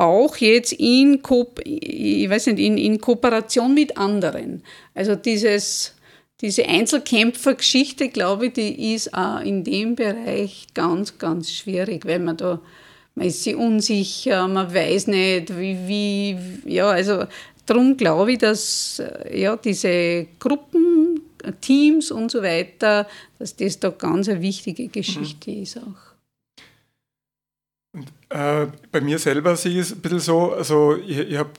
auch 0.00 0.36
jetzt 0.38 0.72
in, 0.72 1.22
Ko 1.22 1.48
ich 1.64 2.28
weiß 2.28 2.46
nicht, 2.46 2.58
in, 2.58 2.78
in 2.78 3.00
Kooperation 3.00 3.74
mit 3.74 3.96
anderen. 3.98 4.62
Also 4.94 5.14
dieses 5.14 5.94
diese 6.40 6.64
Einzelkämpfergeschichte, 6.64 8.08
glaube 8.08 8.46
ich, 8.46 8.54
die 8.54 8.94
ist 8.94 9.12
auch 9.12 9.40
in 9.40 9.62
dem 9.62 9.94
Bereich 9.94 10.68
ganz, 10.72 11.18
ganz 11.18 11.52
schwierig, 11.52 12.06
weil 12.06 12.18
man 12.18 12.38
da, 12.38 12.60
man 13.14 13.26
ist 13.26 13.44
sich 13.44 13.54
unsicher, 13.54 14.48
man 14.48 14.72
weiß 14.72 15.08
nicht, 15.08 15.58
wie, 15.58 15.76
wie 15.86 16.38
ja, 16.64 16.88
also 16.88 17.24
darum 17.66 17.96
glaube 17.96 18.32
ich, 18.32 18.38
dass 18.38 19.02
ja, 19.30 19.56
diese 19.56 20.28
Gruppen, 20.38 21.20
Teams 21.60 22.10
und 22.10 22.30
so 22.30 22.42
weiter, 22.42 23.06
dass 23.38 23.56
das 23.56 23.78
da 23.78 23.90
ganz 23.90 24.28
eine 24.28 24.40
wichtige 24.40 24.88
Geschichte 24.88 25.50
mhm. 25.50 25.62
ist 25.62 25.76
auch. 25.78 26.09
Und, 27.92 28.06
äh, 28.28 28.68
bei 28.92 29.00
mir 29.00 29.18
selber 29.18 29.56
sehe 29.56 29.72
ich 29.72 29.78
es 29.78 29.92
ein 29.92 30.00
bisschen 30.00 30.20
so, 30.20 30.52
also 30.52 30.96
ich, 30.96 31.18
ich 31.18 31.36
habe 31.36 31.50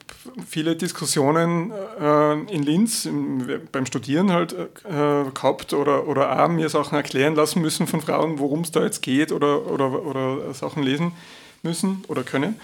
viele 0.48 0.78
Diskussionen 0.78 1.72
äh, 2.00 2.34
in 2.54 2.64
Linz 2.64 3.06
im, 3.06 3.46
beim 3.72 3.86
Studieren 3.86 4.32
halt 4.32 4.54
äh, 4.54 5.30
gehabt 5.34 5.74
oder, 5.74 6.08
oder 6.08 6.42
auch 6.42 6.48
mir 6.48 6.70
Sachen 6.70 6.96
erklären 6.96 7.36
lassen 7.36 7.62
müssen 7.62 7.86
von 7.86 8.00
Frauen, 8.00 8.40
worum 8.40 8.62
es 8.62 8.72
da 8.72 8.82
jetzt 8.82 9.02
geht 9.02 9.34
oder, 9.34 9.70
oder, 9.70 10.06
oder 10.06 10.54
Sachen 10.54 10.84
lesen 10.84 11.12
müssen 11.64 12.06
oder 12.08 12.24
können. 12.24 12.56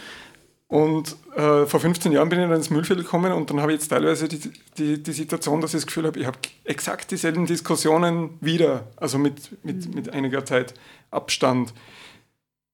Und 0.70 1.16
äh, 1.36 1.66
vor 1.66 1.80
15 1.80 2.12
Jahren 2.12 2.30
bin 2.30 2.40
ich 2.40 2.48
dann 2.48 2.56
ins 2.56 2.70
Müllviertel 2.70 3.04
gekommen 3.04 3.32
und 3.32 3.50
dann 3.50 3.62
habe 3.62 3.74
ich 3.74 3.80
jetzt 3.80 3.90
teilweise 3.90 4.28
die, 4.28 4.52
die, 4.78 5.02
die 5.02 5.12
Situation, 5.12 5.60
dass 5.62 5.74
ich 5.74 5.82
das 5.82 5.88
Gefühl 5.88 6.06
habe, 6.08 6.20
ich 6.20 6.26
habe 6.26 6.38
exakt 6.66 7.12
dieselben 7.12 7.46
Diskussionen 7.46 8.38
wieder, 8.42 8.88
also 8.98 9.18
mit, 9.18 9.64
mit, 9.66 9.94
mit 9.94 10.14
einiger 10.14 10.46
Zeit 10.46 10.74
Abstand. 11.10 11.74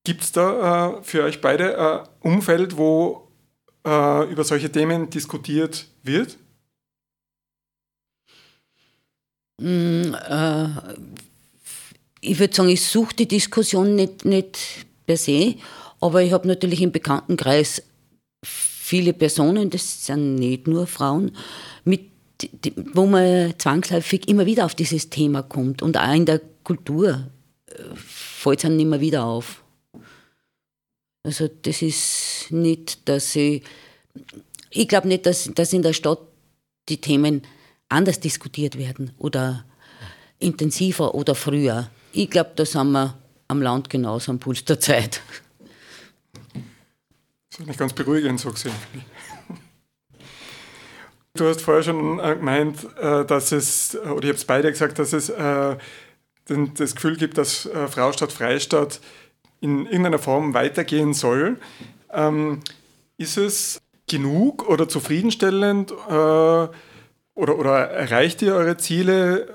Gibt 0.06 0.24
es 0.24 0.32
da 0.34 0.98
äh, 0.98 1.04
für 1.04 1.24
euch 1.24 1.40
beide 1.40 1.78
ein 1.78 2.08
Umfeld, 2.20 2.78
wo 2.78 3.30
äh, 3.86 4.30
über 4.30 4.44
solche 4.44 4.72
Themen 4.72 5.10
diskutiert 5.10 5.88
wird? 6.04 6.38
Mm, 9.62 10.14
äh, 10.14 10.68
ich 12.20 12.40
würde 12.40 12.54
sagen, 12.54 12.70
ich 12.70 12.86
suche 12.86 13.16
die 13.16 13.28
Diskussion 13.28 13.96
nicht, 13.96 14.26
nicht 14.26 14.86
per 15.06 15.16
se, 15.16 15.56
aber 16.02 16.22
ich 16.22 16.34
habe 16.34 16.48
natürlich 16.48 16.82
im 16.82 16.92
Bekanntenkreis 16.92 17.82
viele 18.44 19.14
Personen, 19.14 19.70
das 19.70 20.06
sind 20.06 20.36
nicht 20.36 20.68
nur 20.68 20.86
Frauen, 20.86 21.32
mit, 21.86 22.10
wo 22.94 23.06
man 23.06 23.54
zwangsläufig 23.58 24.28
immer 24.28 24.46
wieder 24.46 24.66
auf 24.66 24.76
dieses 24.76 25.10
Thema 25.10 25.44
kommt 25.44 25.82
und 25.82 25.98
auch 25.98 26.14
in 26.14 26.26
der 26.26 26.42
Kultur 26.64 27.30
äh, 27.68 27.74
fällt 27.96 28.60
es 28.60 28.66
einem 28.66 28.80
immer 28.80 29.00
wieder 29.00 29.24
auf. 29.24 29.63
Also 31.24 31.48
das 31.48 31.82
ist 31.82 32.48
nicht, 32.50 33.08
dass 33.08 33.36
ich, 33.36 33.64
ich 34.70 34.88
glaube 34.90 35.08
nicht, 35.08 35.26
dass, 35.26 35.50
dass 35.56 35.72
in 35.72 35.82
der 35.82 35.94
Stadt 35.94 36.20
die 36.90 37.00
Themen 37.00 37.44
anders 37.88 38.20
diskutiert 38.20 38.78
werden 38.78 39.12
oder 39.18 39.64
intensiver 40.40 41.16
oder 41.16 41.34
früher. 41.34 41.90
Ich 42.12 42.30
glaube, 42.30 42.52
da 42.58 42.66
sind 42.66 42.92
wir 42.92 43.18
am 43.48 43.62
Land 43.62 43.90
genauso 43.90 44.32
am 44.32 44.40
Puls 44.40 44.66
der 44.66 44.82
Zeit. 44.82 45.22
Das 47.50 47.60
ist 47.60 47.68
nicht 47.68 47.80
ganz 47.80 47.94
beruhigend 47.94 48.40
so 48.40 48.52
gesehen. 48.52 48.74
Du 51.36 51.48
hast 51.48 51.62
vorher 51.62 51.82
schon 51.82 52.20
äh, 52.20 52.36
gemeint, 52.36 52.86
äh, 53.00 53.26
dass 53.26 53.52
es, 53.52 53.98
oder 53.98 54.28
ihr 54.28 54.34
habt 54.34 54.46
beide 54.46 54.70
gesagt, 54.70 55.00
dass 55.00 55.14
es 55.14 55.30
äh, 55.30 55.78
das 56.46 56.94
Gefühl 56.94 57.18
gibt, 57.18 57.40
dass 57.40 57.68
Frau 57.90 58.12
statt 58.12 58.32
Freistaat 58.32 59.00
in 59.64 59.86
irgendeiner 59.86 60.20
Form 60.20 60.54
weitergehen 60.54 61.14
soll. 61.14 61.58
Ähm, 62.12 62.60
ist 63.18 63.38
es 63.38 63.82
genug 64.08 64.68
oder 64.68 64.90
zufriedenstellend 64.90 65.92
äh, 65.92 66.68
oder, 67.36 67.58
oder 67.58 67.90
erreicht 67.90 68.42
ihr 68.42 68.54
eure 68.54 68.78
Ziele 68.78 69.48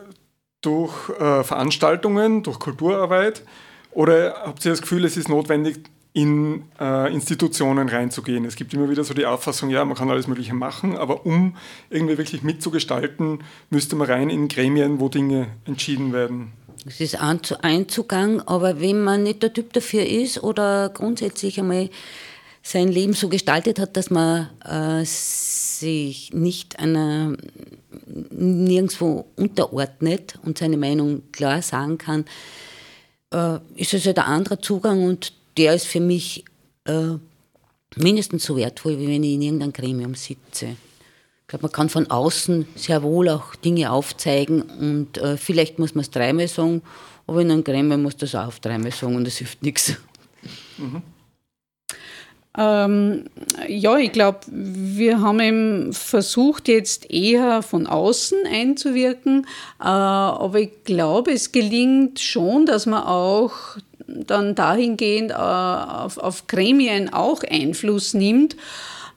durch 0.62 1.11
äh, 1.11 1.44
Veranstaltungen, 1.44 2.42
durch 2.42 2.59
Kulturarbeit? 2.59 3.44
Oder 3.92 4.42
habt 4.44 4.64
ihr 4.64 4.71
das 4.71 4.81
Gefühl, 4.81 5.05
es 5.05 5.16
ist 5.16 5.29
notwendig, 5.29 5.79
in 6.14 6.64
äh, 6.81 7.12
Institutionen 7.12 7.88
reinzugehen? 7.88 8.44
Es 8.44 8.57
gibt 8.57 8.73
immer 8.73 8.88
wieder 8.88 9.05
so 9.05 9.14
die 9.14 9.27
Auffassung, 9.27 9.71
ja, 9.71 9.85
man 9.85 9.97
kann 9.97 10.11
alles 10.11 10.27
Mögliche 10.27 10.55
machen, 10.55 10.97
aber 10.97 11.27
um 11.27 11.57
irgendwie 11.90 12.18
wirklich 12.18 12.42
mitzugestalten, 12.42 13.44
müsste 13.71 13.94
man 13.94 14.09
rein 14.09 14.31
in 14.31 14.49
Gremien, 14.49 15.01
wo 15.01 15.09
Dinge 15.09 15.49
entschieden 15.66 16.12
werden. 16.12 16.53
Es 16.87 17.01
ist 17.01 17.17
ein 17.21 17.88
Zugang, 17.88 18.41
aber 18.43 18.81
wenn 18.81 19.03
man 19.03 19.23
nicht 19.23 19.43
der 19.43 19.53
Typ 19.53 19.73
dafür 19.73 20.07
ist 20.07 20.43
oder 20.43 20.91
grundsätzlich 20.91 21.59
einmal 21.59 21.91
sein 22.62 22.88
Leben 22.88 23.14
so 23.14 23.29
gestaltet 23.29 23.79
hat, 23.79 23.97
dass 23.97 24.11
man 24.11 24.49
äh, 24.64 25.05
sich 25.05 26.33
nicht 26.33 26.79
einer 26.79 27.37
nirgendwo 28.31 29.27
unterordnet 29.37 30.38
und 30.45 30.59
seine 30.59 30.77
Meinung 30.77 31.23
klar 31.33 31.62
sagen 31.62 31.99
kann, 31.99 32.25
äh, 33.33 33.59
ist 33.77 33.95
es 33.95 34.07
halt 34.07 34.19
ein 34.19 34.25
anderer 34.25 34.61
Zugang 34.61 35.05
und 35.05 35.33
der 35.57 35.75
ist 35.75 35.87
für 35.87 36.01
mich 36.01 36.45
äh, 36.85 37.14
mindestens 37.97 38.45
so 38.45 38.57
wertvoll, 38.57 38.99
wie 38.99 39.09
wenn 39.09 39.23
ich 39.23 39.35
in 39.35 39.43
irgendeinem 39.43 39.73
Gremium 39.73 40.14
sitze. 40.14 40.77
Ich 41.49 41.51
glaube, 41.51 41.63
man 41.63 41.73
kann 41.73 41.89
von 41.89 42.11
außen 42.11 42.67
sehr 42.75 43.03
wohl 43.03 43.31
auch 43.31 43.55
Dinge 43.55 43.91
aufzeigen 43.91 44.61
und 44.61 45.17
äh, 45.17 45.39
vielleicht 45.39 45.79
muss 45.79 45.95
man 45.95 46.03
es 46.03 46.11
dreimal 46.11 46.47
sagen, 46.47 46.83
aber 47.27 47.41
in 47.41 47.51
einem 47.51 47.65
Gremium 47.65 48.03
muss 48.03 48.19
das 48.19 48.35
auch 48.35 48.49
auf 48.49 48.61
dreimal 48.61 48.93
sagen 48.93 49.17
und 49.17 49.27
es 49.27 49.39
hilft 49.39 49.63
nichts. 49.63 49.95
Mhm. 50.77 51.03
Ähm, 52.59 53.31
ja, 53.67 53.97
ich 53.97 54.13
glaube, 54.13 54.41
wir 54.51 55.23
haben 55.23 55.41
eben 55.41 55.93
versucht, 55.95 56.69
jetzt 56.69 57.11
eher 57.11 57.63
von 57.63 57.87
außen 57.87 58.41
einzuwirken, 58.47 59.47
äh, 59.81 59.85
aber 59.85 60.61
ich 60.61 60.85
glaube, 60.85 61.33
es 61.33 61.51
gelingt 61.51 62.21
schon, 62.21 62.67
dass 62.67 62.85
man 62.85 63.05
auch 63.05 63.55
dann 64.07 64.55
dahingehend 64.55 65.31
äh, 65.31 65.35
auf, 65.35 66.19
auf 66.19 66.47
Gremien 66.47 67.11
auch 67.11 67.43
Einfluss 67.43 68.13
nimmt. 68.13 68.55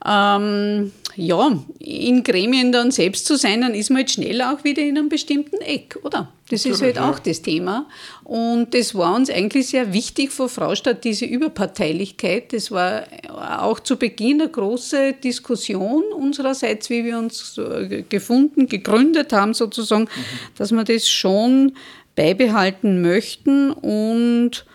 Ähm, 0.06 0.92
ja, 1.16 1.58
in 1.78 2.22
Gremien 2.22 2.72
dann 2.72 2.90
selbst 2.90 3.26
zu 3.26 3.36
sein, 3.36 3.60
dann 3.60 3.74
ist 3.74 3.90
man 3.90 3.98
halt 3.98 4.10
schnell 4.10 4.40
auch 4.42 4.64
wieder 4.64 4.82
in 4.82 4.96
einem 4.96 5.08
bestimmten 5.08 5.60
Eck, 5.60 5.98
oder? 6.02 6.32
Das 6.50 6.66
ist 6.66 6.82
halt 6.82 6.98
auch 6.98 7.18
das 7.18 7.40
Thema. 7.40 7.86
Und 8.24 8.74
das 8.74 8.94
war 8.94 9.14
uns 9.14 9.30
eigentlich 9.30 9.68
sehr 9.68 9.94
wichtig 9.94 10.32
vor 10.32 10.50
Fraustadt, 10.50 11.02
diese 11.02 11.24
Überparteilichkeit. 11.24 12.52
Das 12.52 12.70
war 12.70 13.04
auch 13.30 13.80
zu 13.80 13.96
Beginn 13.96 14.42
eine 14.42 14.50
große 14.50 15.14
Diskussion 15.14 16.02
unsererseits, 16.14 16.90
wie 16.90 17.04
wir 17.04 17.18
uns 17.18 17.58
gefunden, 18.10 18.66
gegründet 18.66 19.32
haben 19.32 19.54
sozusagen, 19.54 20.02
mhm. 20.02 20.08
dass 20.56 20.72
wir 20.72 20.84
das 20.84 21.08
schon 21.08 21.72
beibehalten 22.14 23.00
möchten. 23.00 23.70
Und 23.72 24.66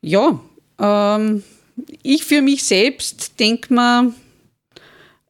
ja, 0.00 0.40
ähm, 0.80 1.44
ich 2.02 2.24
für 2.24 2.42
mich 2.42 2.64
selbst 2.64 3.38
denke 3.38 3.72
mal, 3.72 4.12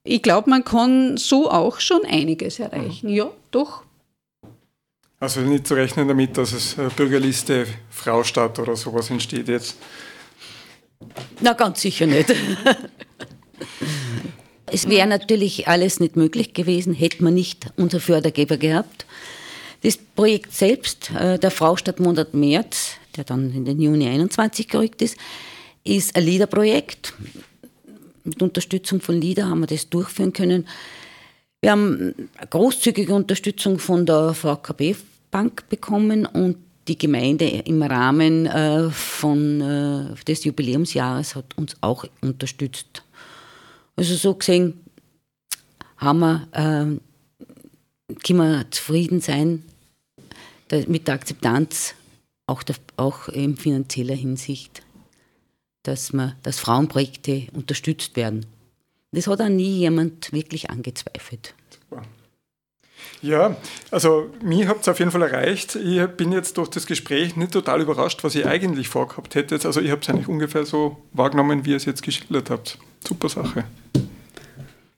ich 0.04 0.22
glaube, 0.22 0.50
man 0.50 0.64
kann 0.64 1.16
so 1.16 1.50
auch 1.50 1.80
schon 1.80 2.04
einiges 2.04 2.58
erreichen. 2.58 3.08
Ja, 3.08 3.30
doch. 3.50 3.82
Also 5.18 5.40
nicht 5.40 5.66
zu 5.66 5.74
rechnen 5.74 6.06
damit, 6.06 6.36
dass 6.36 6.52
es 6.52 6.76
Bürgerliste 6.96 7.66
Fraustadt 7.90 8.58
oder 8.58 8.76
sowas 8.76 9.08
entsteht 9.08 9.48
jetzt. 9.48 9.76
Na, 11.40 11.54
ganz 11.54 11.80
sicher 11.80 12.06
nicht. 12.06 12.34
es 14.66 14.88
wäre 14.88 15.06
natürlich 15.06 15.66
alles 15.66 16.00
nicht 16.00 16.16
möglich 16.16 16.52
gewesen, 16.52 16.92
hätte 16.92 17.24
man 17.24 17.32
nicht 17.32 17.66
unser 17.76 18.00
Fördergeber 18.00 18.58
gehabt. 18.58 19.06
Das 19.82 19.96
Projekt 19.96 20.52
selbst, 20.52 21.10
äh, 21.12 21.38
der 21.38 21.50
Fraustadt 21.50 22.00
Monat 22.00 22.34
März, 22.34 22.96
der 23.16 23.24
dann 23.24 23.54
in 23.54 23.64
den 23.64 23.80
Juni 23.80 24.06
21 24.06 24.68
gerückt 24.68 25.00
ist, 25.00 25.16
ist 25.84 26.14
ein 26.16 26.24
Liederprojekt 26.24 27.14
mit 28.24 28.42
Unterstützung 28.42 29.00
von 29.00 29.20
LIDA 29.20 29.48
haben 29.48 29.60
wir 29.60 29.66
das 29.66 29.88
durchführen 29.88 30.32
können. 30.32 30.66
Wir 31.60 31.70
haben 31.70 32.14
großzügige 32.50 33.14
Unterstützung 33.14 33.78
von 33.78 34.04
der 34.04 34.34
VKB 34.34 34.96
Bank 35.30 35.68
bekommen 35.68 36.26
und 36.26 36.56
die 36.88 36.98
Gemeinde 36.98 37.46
im 37.46 37.82
Rahmen 37.82 38.46
äh, 38.46 38.90
von, 38.90 39.60
äh, 39.60 40.24
des 40.26 40.44
Jubiläumsjahres 40.44 41.34
hat 41.34 41.56
uns 41.56 41.76
auch 41.80 42.04
unterstützt. 42.20 43.02
Also 43.96 44.14
so 44.14 44.34
gesehen 44.34 44.80
haben 45.96 46.20
wir, 46.20 46.48
äh, 46.52 48.14
können 48.22 48.38
wir 48.38 48.70
zufrieden 48.70 49.20
sein 49.20 49.64
mit 50.86 51.08
der 51.08 51.14
Akzeptanz, 51.14 51.94
auch, 52.46 52.62
der, 52.62 52.76
auch 52.96 53.28
in 53.28 53.56
finanzieller 53.56 54.14
Hinsicht 54.14 54.83
dass, 55.84 56.12
man, 56.12 56.34
dass 56.42 56.58
Frauenprojekte 56.58 57.46
unterstützt 57.52 58.16
werden. 58.16 58.44
Das 59.12 59.28
hat 59.28 59.40
auch 59.40 59.48
nie 59.48 59.78
jemand 59.78 60.32
wirklich 60.32 60.70
angezweifelt. 60.70 61.54
Ja, 63.22 63.56
also 63.90 64.30
mir 64.42 64.68
habt 64.68 64.82
es 64.82 64.88
auf 64.88 64.98
jeden 64.98 65.10
Fall 65.10 65.22
erreicht. 65.22 65.76
Ich 65.76 66.06
bin 66.08 66.32
jetzt 66.32 66.58
durch 66.58 66.68
das 66.68 66.86
Gespräch 66.86 67.36
nicht 67.36 67.52
total 67.52 67.80
überrascht, 67.80 68.22
was 68.24 68.34
ihr 68.34 68.46
eigentlich 68.46 68.88
vorgehabt 68.88 69.34
hättet. 69.34 69.64
Also 69.64 69.80
ich 69.80 69.90
habe 69.90 70.02
es 70.02 70.08
eigentlich 70.08 70.28
ungefähr 70.28 70.66
so 70.66 70.98
wahrgenommen, 71.12 71.64
wie 71.64 71.70
ihr 71.70 71.76
es 71.76 71.84
jetzt 71.84 72.02
geschildert 72.02 72.50
habt. 72.50 72.78
Super 73.06 73.28
Sache. 73.28 73.64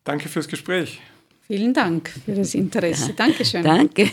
Danke 0.02 0.28
fürs 0.28 0.48
Gespräch. 0.48 1.00
Vielen 1.46 1.74
Dank 1.74 2.10
für 2.24 2.34
das 2.34 2.54
Interesse. 2.54 3.12
Dankeschön. 3.12 3.62
Danke. 3.62 4.10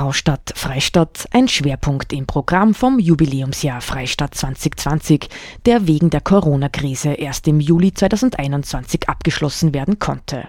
Fraustadt 0.00 0.54
Freistadt 0.56 1.28
ein 1.30 1.46
Schwerpunkt 1.46 2.14
im 2.14 2.24
Programm 2.24 2.72
vom 2.72 2.98
Jubiläumsjahr 2.98 3.82
Freistadt 3.82 4.34
2020, 4.34 5.28
der 5.66 5.86
wegen 5.86 6.08
der 6.08 6.22
Corona-Krise 6.22 7.12
erst 7.12 7.46
im 7.48 7.60
Juli 7.60 7.92
2021 7.92 9.10
abgeschlossen 9.10 9.74
werden 9.74 9.98
konnte. 9.98 10.48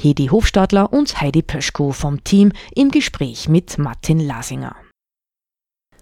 Hedi 0.00 0.28
Hofstadler 0.28 0.92
und 0.92 1.20
Heidi 1.20 1.42
Pöschko 1.42 1.90
vom 1.90 2.22
Team 2.22 2.52
im 2.76 2.92
Gespräch 2.92 3.48
mit 3.48 3.76
Martin 3.76 4.20
Lasinger. 4.20 4.76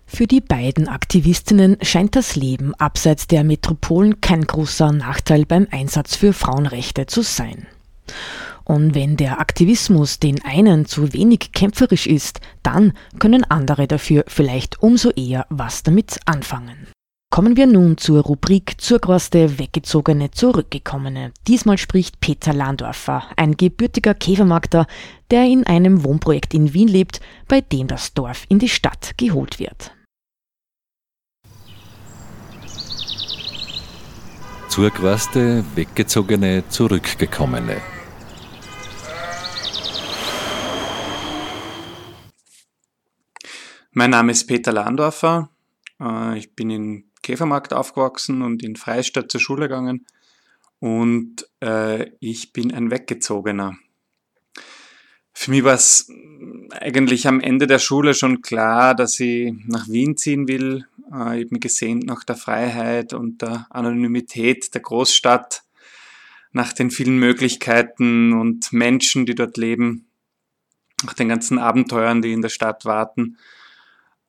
Für 0.05 0.27
die 0.27 0.43
beiden 0.43 0.87
Aktivistinnen 0.87 1.79
scheint 1.81 2.17
das 2.17 2.37
Leben 2.37 2.75
abseits 2.75 3.27
der 3.27 3.45
Metropolen 3.45 4.21
kein 4.21 4.47
großer 4.47 4.93
Nachteil 4.93 5.47
beim 5.47 5.67
Einsatz 5.71 6.17
für 6.17 6.35
Frauenrechte 6.35 7.07
zu 7.07 7.23
sein. 7.23 7.67
Und 8.71 8.95
wenn 8.95 9.17
der 9.17 9.41
Aktivismus 9.41 10.21
den 10.21 10.45
einen 10.45 10.87
zu 10.87 11.13
wenig 11.13 11.51
kämpferisch 11.51 12.07
ist, 12.07 12.41
dann 12.63 12.93
können 13.19 13.43
andere 13.43 13.89
dafür 13.89 14.23
vielleicht 14.29 14.81
umso 14.81 15.11
eher 15.11 15.45
was 15.51 15.83
damit 15.83 16.21
anfangen. 16.25 16.87
Kommen 17.33 17.57
wir 17.57 17.67
nun 17.67 17.99
zur 17.99 18.23
Rubrik 18.23 18.81
Zurgroste 18.81 19.59
Weggezogene 19.59 20.31
Zurückgekommene. 20.31 21.33
Diesmal 21.49 21.79
spricht 21.79 22.21
Peter 22.21 22.53
Landorfer, 22.53 23.25
ein 23.35 23.57
gebürtiger 23.57 24.15
Käfermarkter, 24.15 24.87
der 25.33 25.47
in 25.47 25.67
einem 25.67 26.05
Wohnprojekt 26.05 26.55
in 26.55 26.73
Wien 26.73 26.87
lebt, 26.87 27.21
bei 27.49 27.63
dem 27.63 27.89
das 27.89 28.15
Dorf 28.15 28.45
in 28.49 28.61
die 28.61 28.69
Stadt 28.69 29.15
geholt 29.17 29.59
wird. 29.59 29.91
Zurgroste 34.69 35.65
Weggezogene 35.75 36.63
Zurückgekommene. 36.69 38.00
Mein 43.93 44.11
Name 44.11 44.31
ist 44.31 44.47
Peter 44.47 44.71
Landorfer. 44.73 45.51
Äh, 46.01 46.39
ich 46.39 46.55
bin 46.55 46.71
in 46.71 47.05
Käfermarkt 47.23 47.73
aufgewachsen 47.73 48.43
und 48.43 48.63
in 48.63 48.77
Freistadt 48.77 49.33
zur 49.33 49.41
Schule 49.41 49.63
gegangen. 49.67 50.07
Und 50.79 51.45
äh, 51.61 52.09
ich 52.21 52.53
bin 52.53 52.73
ein 52.73 52.93
Weggezogener. 52.93 53.77
Für 55.33 55.51
mich 55.51 55.65
war 55.65 55.75
es 55.75 56.09
eigentlich 56.71 57.27
am 57.27 57.41
Ende 57.41 57.67
der 57.67 57.81
Schule 57.81 58.15
schon 58.15 58.43
klar, 58.43 58.95
dass 58.95 59.19
ich 59.19 59.53
nach 59.67 59.89
Wien 59.89 60.17
ziehen 60.17 60.47
will. 60.47 60.87
Äh, 61.13 61.41
ich 61.41 61.45
habe 61.45 61.49
mich 61.51 61.61
gesehnt 61.61 62.07
nach 62.07 62.23
der 62.23 62.37
Freiheit 62.37 63.13
und 63.13 63.43
der 63.43 63.67
Anonymität 63.71 64.73
der 64.73 64.83
Großstadt, 64.83 65.65
nach 66.53 66.73
den 66.73 66.93
vielen 66.93 67.19
Möglichkeiten 67.19 68.35
und 68.35 68.73
Menschen, 68.73 69.27
die 69.27 69.35
dort 69.35 69.57
leben, 69.57 70.07
nach 71.05 71.15
den 71.15 71.29
ganzen 71.29 71.59
Abenteuern, 71.59 72.23
die 72.23 72.33
in 72.33 72.43
der 72.43 72.51
Stadt 72.51 72.85
warten 72.85 73.37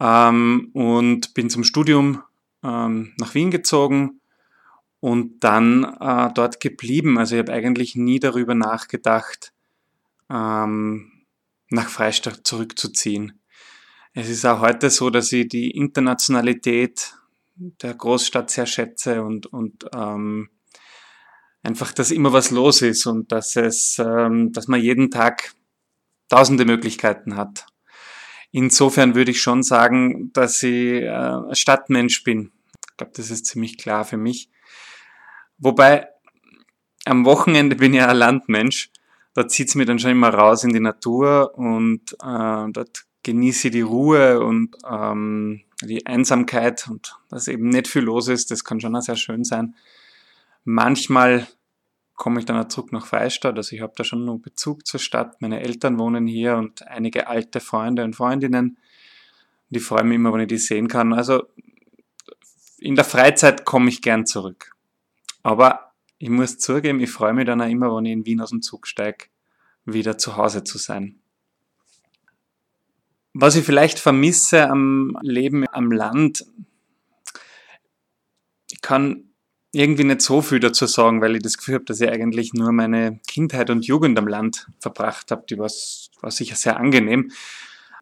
ähm, 0.02 0.72
und 0.74 1.34
bin 1.36 1.50
zum 1.50 1.64
Studium 1.64 2.24
ähm, 2.64 3.14
nach 3.18 3.36
Wien 3.36 3.52
gezogen 3.52 4.20
und 5.00 5.44
dann 5.44 5.84
äh, 5.84 6.30
dort 6.34 6.60
geblieben. 6.60 7.18
Also 7.20 7.36
ich 7.36 7.40
habe 7.40 7.54
eigentlich 7.54 7.96
nie 7.96 8.20
darüber 8.20 8.56
nachgedacht, 8.56 9.54
ähm, 10.30 11.12
nach 11.70 11.88
Freistadt 11.88 12.42
zurückzuziehen. 12.44 13.40
Es 14.14 14.28
ist 14.28 14.46
auch 14.46 14.60
heute 14.60 14.90
so, 14.90 15.10
dass 15.10 15.32
ich 15.32 15.48
die 15.48 15.72
Internationalität 15.72 17.16
der 17.56 17.94
Großstadt 17.94 18.50
sehr 18.50 18.66
schätze 18.66 19.24
und, 19.24 19.46
und 19.46 19.86
ähm, 19.96 20.50
einfach, 21.64 21.94
dass 21.94 22.12
immer 22.12 22.34
was 22.34 22.50
los 22.50 22.82
ist 22.82 23.06
und 23.06 23.32
dass 23.32 23.56
es, 23.56 24.00
ähm, 24.00 24.52
dass 24.52 24.68
man 24.68 24.82
jeden 24.82 25.12
Tag 25.12 25.54
tausende 26.28 26.66
Möglichkeiten 26.66 27.38
hat. 27.38 27.68
Insofern 28.52 29.16
würde 29.16 29.32
ich 29.32 29.42
schon 29.42 29.64
sagen, 29.64 30.32
dass 30.34 30.62
ich 30.64 31.04
äh, 31.04 31.56
Stadtmensch 31.56 32.24
bin. 32.24 32.52
Ich 32.92 32.98
glaube, 32.98 33.14
das 33.16 33.32
ist 33.32 33.46
ziemlich 33.46 33.78
klar 33.78 34.04
für 34.06 34.18
mich. 34.18 34.50
Wobei 35.58 36.10
am 37.06 37.26
Wochenende 37.26 37.76
bin 37.76 37.94
ich 37.94 38.02
ein 38.02 38.16
Landmensch. 38.16 38.92
Da 39.34 39.48
zieht 39.48 39.70
es 39.70 39.76
mir 39.76 39.86
dann 39.86 40.00
schon 40.00 40.12
immer 40.12 40.34
raus 40.34 40.64
in 40.64 40.74
die 40.74 40.82
Natur 40.82 41.58
und 41.58 42.14
äh, 42.22 42.72
dort 42.72 43.06
genieße 43.24 43.68
ich 43.68 43.72
die 43.72 43.82
Ruhe 43.82 44.42
und 44.42 44.76
ähm, 44.90 45.62
die 45.82 46.06
Einsamkeit 46.06 46.88
und 46.90 47.16
dass 47.30 47.48
eben 47.48 47.70
nicht 47.70 47.88
viel 47.88 48.04
los 48.04 48.28
ist. 48.28 48.52
Das 48.52 48.64
kann 48.64 48.82
schon 48.82 48.96
auch 48.96 49.02
sehr 49.02 49.16
schön 49.16 49.44
sein. 49.44 49.76
Manchmal 50.64 51.48
komme 52.22 52.40
ich 52.40 52.46
dann 52.46 52.64
auch 52.64 52.68
zurück 52.68 52.92
nach 52.92 53.08
Freistadt. 53.08 53.58
Also 53.58 53.76
ich 53.76 53.82
habe 53.82 53.94
da 53.96 54.04
schon 54.04 54.26
noch 54.26 54.38
Bezug 54.38 54.86
zur 54.86 55.00
Stadt. 55.00 55.42
Meine 55.42 55.60
Eltern 55.62 55.98
wohnen 55.98 56.28
hier 56.28 56.56
und 56.56 56.88
einige 56.88 57.26
alte 57.26 57.60
Freunde 57.60 58.04
und 58.04 58.16
Freundinnen. 58.16 58.78
Die 59.72 59.80
freuen 59.80 60.08
mich 60.08 60.18
immer, 60.18 60.32
wenn 60.32 60.42
ich 60.42 60.48
die 60.48 60.60
sehen 60.60 60.88
kann. 60.88 61.14
Also 61.14 61.46
in 62.78 62.94
der 62.94 63.06
Freizeit 63.06 63.66
komme 63.66 63.90
ich 63.90 64.04
gern 64.04 64.28
zurück. 64.28 64.76
Aber 65.42 65.94
ich 66.20 66.30
muss 66.30 66.60
zugeben, 66.60 67.00
ich 67.00 67.10
freue 67.10 67.34
mich 67.34 67.48
dann 67.48 67.60
auch 67.60 67.68
immer, 67.68 67.96
wenn 67.96 68.06
ich 68.06 68.14
in 68.14 68.26
Wien 68.28 68.42
aus 68.42 68.52
dem 68.52 68.62
Zug 68.62 68.86
steige, 68.86 69.26
wieder 69.86 70.20
zu 70.20 70.38
Hause 70.38 70.64
zu 70.64 70.78
sein. 70.78 71.20
Was 73.34 73.56
ich 73.56 73.66
vielleicht 73.66 73.98
vermisse 73.98 74.70
am 74.70 75.18
Leben 75.24 75.66
am 75.72 75.92
Land, 75.92 76.46
ich 78.70 78.80
kann 78.80 79.31
irgendwie 79.72 80.04
nicht 80.04 80.22
so 80.22 80.42
viel 80.42 80.60
dazu 80.60 80.86
sagen, 80.86 81.22
weil 81.22 81.36
ich 81.36 81.44
das 81.44 81.58
Gefühl 81.58 81.76
habe, 81.76 81.86
dass 81.86 82.02
ich 82.02 82.10
eigentlich 82.10 82.54
nur 82.54 82.72
meine 82.72 83.20
Kindheit 83.28 83.70
und 83.70 83.86
Jugend 83.86 84.18
am 84.20 84.28
Land 84.28 84.68
verbracht 84.80 85.32
habe. 85.32 85.46
Die 85.50 85.58
war, 85.58 85.70
sicher 85.70 86.56
sehr 86.56 86.78
angenehm. 86.78 87.32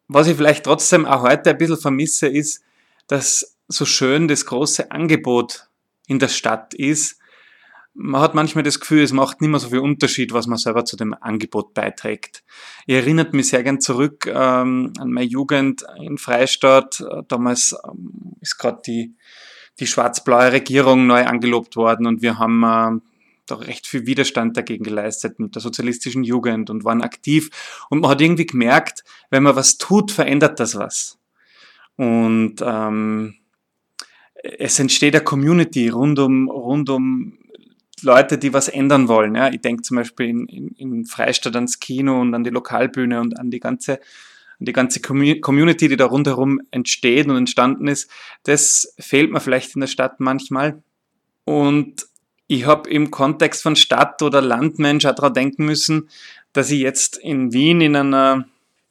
Was 0.08 0.26
ich 0.26 0.36
vielleicht 0.36 0.64
trotzdem 0.64 1.06
auch 1.06 1.22
heute 1.22 1.50
ein 1.50 1.58
bisschen 1.58 1.76
vermisse, 1.76 2.26
ist, 2.26 2.62
dass 3.06 3.56
so 3.68 3.84
schön 3.84 4.26
das 4.26 4.46
große 4.46 4.90
Angebot 4.90 5.68
in 6.08 6.18
der 6.18 6.28
Stadt 6.28 6.74
ist. 6.74 7.18
Man 7.94 8.20
hat 8.20 8.34
manchmal 8.34 8.64
das 8.64 8.80
Gefühl, 8.80 9.02
es 9.02 9.12
macht 9.12 9.40
nicht 9.40 9.50
mehr 9.50 9.60
so 9.60 9.68
viel 9.68 9.78
Unterschied, 9.78 10.32
was 10.32 10.48
man 10.48 10.58
selber 10.58 10.84
zu 10.84 10.96
dem 10.96 11.14
Angebot 11.14 11.74
beiträgt. 11.74 12.42
Ich 12.86 12.96
erinnert 12.96 13.32
mich 13.32 13.48
sehr 13.48 13.62
gern 13.62 13.80
zurück 13.80 14.26
ähm, 14.26 14.92
an 14.98 15.10
meine 15.12 15.26
Jugend 15.26 15.84
in 16.00 16.18
Freistadt. 16.18 17.04
Damals 17.28 17.76
ähm, 17.84 18.36
ist 18.40 18.58
gerade 18.58 18.82
die 18.84 19.14
die 19.78 19.86
schwarz-blaue 19.86 20.52
Regierung 20.52 21.06
neu 21.06 21.24
angelobt 21.24 21.76
worden 21.76 22.06
und 22.06 22.22
wir 22.22 22.38
haben 22.38 22.62
äh, 22.62 23.00
da 23.46 23.56
recht 23.56 23.86
viel 23.86 24.06
Widerstand 24.06 24.56
dagegen 24.56 24.84
geleistet 24.84 25.38
mit 25.38 25.54
der 25.54 25.62
sozialistischen 25.62 26.24
Jugend 26.24 26.70
und 26.70 26.84
waren 26.84 27.02
aktiv. 27.02 27.50
Und 27.88 28.00
man 28.00 28.10
hat 28.10 28.20
irgendwie 28.20 28.46
gemerkt, 28.46 29.04
wenn 29.30 29.42
man 29.42 29.56
was 29.56 29.78
tut, 29.78 30.12
verändert 30.12 30.60
das 30.60 30.76
was. 30.76 31.18
Und 31.96 32.56
ähm, 32.62 33.34
es 34.42 34.78
entsteht 34.78 35.14
eine 35.14 35.24
Community 35.24 35.88
rund 35.88 36.18
um, 36.18 36.48
rund 36.48 36.88
um 36.90 37.38
Leute, 38.02 38.38
die 38.38 38.52
was 38.52 38.68
ändern 38.68 39.08
wollen. 39.08 39.34
Ja. 39.34 39.50
Ich 39.50 39.60
denke 39.60 39.82
zum 39.82 39.98
Beispiel 39.98 40.28
in, 40.28 40.46
in, 40.46 40.68
in 40.76 41.04
Freistadt 41.04 41.54
ans 41.56 41.80
Kino 41.80 42.20
und 42.20 42.34
an 42.34 42.44
die 42.44 42.50
Lokalbühne 42.50 43.20
und 43.20 43.38
an 43.38 43.50
die 43.50 43.60
ganze 43.60 44.00
und 44.60 44.68
die 44.68 44.72
ganze 44.72 45.00
Community, 45.00 45.88
die 45.88 45.96
da 45.96 46.06
rundherum 46.06 46.60
entsteht 46.70 47.26
und 47.26 47.36
entstanden 47.36 47.88
ist, 47.88 48.10
das 48.44 48.94
fehlt 48.98 49.32
mir 49.32 49.40
vielleicht 49.40 49.74
in 49.74 49.80
der 49.80 49.88
Stadt 49.88 50.20
manchmal. 50.20 50.82
Und 51.44 52.06
ich 52.46 52.66
habe 52.66 52.88
im 52.90 53.10
Kontext 53.10 53.62
von 53.62 53.74
Stadt 53.74 54.22
oder 54.22 54.42
Landmensch 54.42 55.06
auch 55.06 55.14
daran 55.14 55.34
denken 55.34 55.64
müssen, 55.64 56.10
dass 56.52 56.70
ich 56.70 56.80
jetzt 56.80 57.16
in 57.16 57.52
Wien 57.52 57.80
in 57.80 57.96
einer 57.96 58.44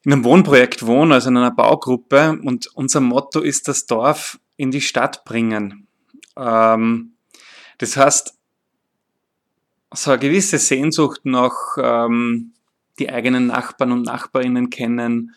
in 0.05 0.13
einem 0.13 0.23
Wohnprojekt 0.23 0.86
wohne, 0.86 1.15
also 1.15 1.29
in 1.29 1.38
einer 1.38 1.51
Baugruppe 1.51 2.39
und 2.43 2.67
unser 2.73 3.01
Motto 3.01 3.41
ist 3.41 3.67
das 3.67 3.86
Dorf 3.86 4.39
in 4.55 4.71
die 4.71 4.82
Stadt 4.82 5.25
bringen. 5.25 5.88
Ähm, 6.38 7.13
das 7.79 7.97
heißt, 7.97 8.34
so 9.93 10.12
eine 10.12 10.19
gewisse 10.19 10.58
Sehnsucht 10.58 11.21
nach 11.25 11.77
ähm, 11.77 12.53
die 12.97 13.10
eigenen 13.10 13.47
Nachbarn 13.47 13.91
und 13.91 14.03
Nachbarinnen 14.03 14.69
kennen, 14.69 15.36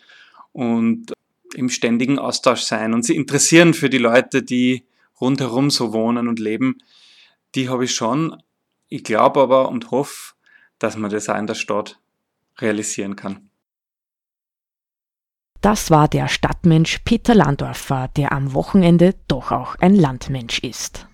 und 0.53 1.13
im 1.55 1.69
ständigen 1.69 2.19
Austausch 2.19 2.63
sein 2.63 2.95
und 2.95 3.05
sie 3.05 3.17
interessieren 3.17 3.75
für 3.75 3.91
die 3.91 3.99
Leute, 3.99 4.43
die 4.43 4.87
rundherum 5.21 5.71
so 5.71 5.93
wohnen 5.93 6.29
und 6.29 6.39
leben. 6.39 6.79
Die 7.55 7.69
habe 7.69 7.85
ich 7.85 7.95
schon. 7.95 8.43
Ich 8.89 9.05
glaube 9.05 9.41
aber 9.41 9.69
und 9.69 9.91
hoffe, 9.91 10.35
dass 10.79 10.97
man 10.97 11.11
das 11.11 11.29
auch 11.29 11.39
in 11.39 11.47
der 11.47 11.55
Stadt 11.55 11.99
realisieren 12.59 13.17
kann. 13.17 13.51
Das 15.61 15.91
war 15.91 16.09
der 16.09 16.29
Stadtmensch 16.29 16.99
Peter 17.05 17.35
Landorfer, 17.35 18.09
der 18.17 18.33
am 18.33 18.53
Wochenende 18.53 19.15
doch 19.29 19.53
auch 19.53 19.77
ein 19.77 19.95
Landmensch 19.95 20.59
ist. 20.59 21.07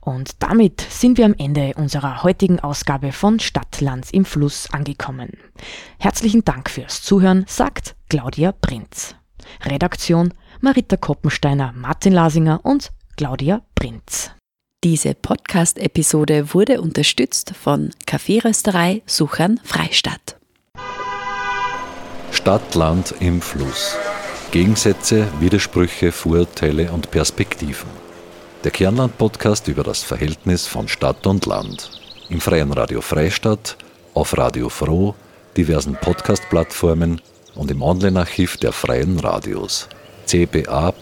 Und 0.00 0.42
damit 0.42 0.80
sind 0.80 1.18
wir 1.18 1.24
am 1.24 1.34
Ende 1.36 1.74
unserer 1.76 2.22
heutigen 2.22 2.60
Ausgabe 2.60 3.12
von 3.12 3.40
Stadtlands 3.40 4.12
im 4.12 4.24
Fluss 4.24 4.70
angekommen. 4.72 5.36
Herzlichen 5.98 6.44
Dank 6.44 6.70
fürs 6.70 7.02
Zuhören, 7.02 7.44
sagt 7.48 7.95
Claudia 8.08 8.52
Prinz. 8.52 9.16
Redaktion 9.64 10.32
Marita 10.60 10.96
Koppensteiner, 10.96 11.72
Martin 11.74 12.12
Lasinger 12.12 12.60
und 12.62 12.92
Claudia 13.16 13.62
Prinz. 13.74 14.30
Diese 14.84 15.14
Podcast-Episode 15.14 16.54
wurde 16.54 16.80
unterstützt 16.80 17.52
von 17.60 17.90
Kaffeerösterei 18.06 19.02
Suchern 19.06 19.58
Freistadt. 19.64 20.36
Stadtland 22.30 23.12
im 23.18 23.42
Fluss. 23.42 23.96
Gegensätze, 24.52 25.26
Widersprüche, 25.40 26.12
Vorurteile 26.12 26.92
und 26.92 27.10
Perspektiven. 27.10 27.90
Der 28.62 28.70
Kernland-Podcast 28.70 29.66
über 29.66 29.82
das 29.82 30.04
Verhältnis 30.04 30.68
von 30.68 30.86
Stadt 30.86 31.26
und 31.26 31.44
Land. 31.46 31.90
Im 32.28 32.40
Freien 32.40 32.72
Radio 32.72 33.00
Freistadt, 33.00 33.76
auf 34.14 34.38
Radio 34.38 34.68
Froh, 34.68 35.16
diversen 35.56 35.96
Podcast-Plattformen 35.96 37.20
und 37.56 37.70
im 37.70 37.82
Online-Archiv 37.82 38.56
der 38.58 38.72
Freien 38.72 39.18
Radios 39.18 39.88
cba.fro.at. 40.26 40.92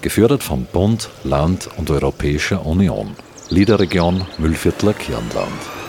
Gefördert 0.00 0.42
vom 0.42 0.64
Bund, 0.64 1.08
Land 1.24 1.68
und 1.76 1.90
Europäischer 1.90 2.64
Union. 2.66 3.16
Liederregion 3.50 4.26
Müllviertler 4.38 4.92
Kirnland. 4.92 5.85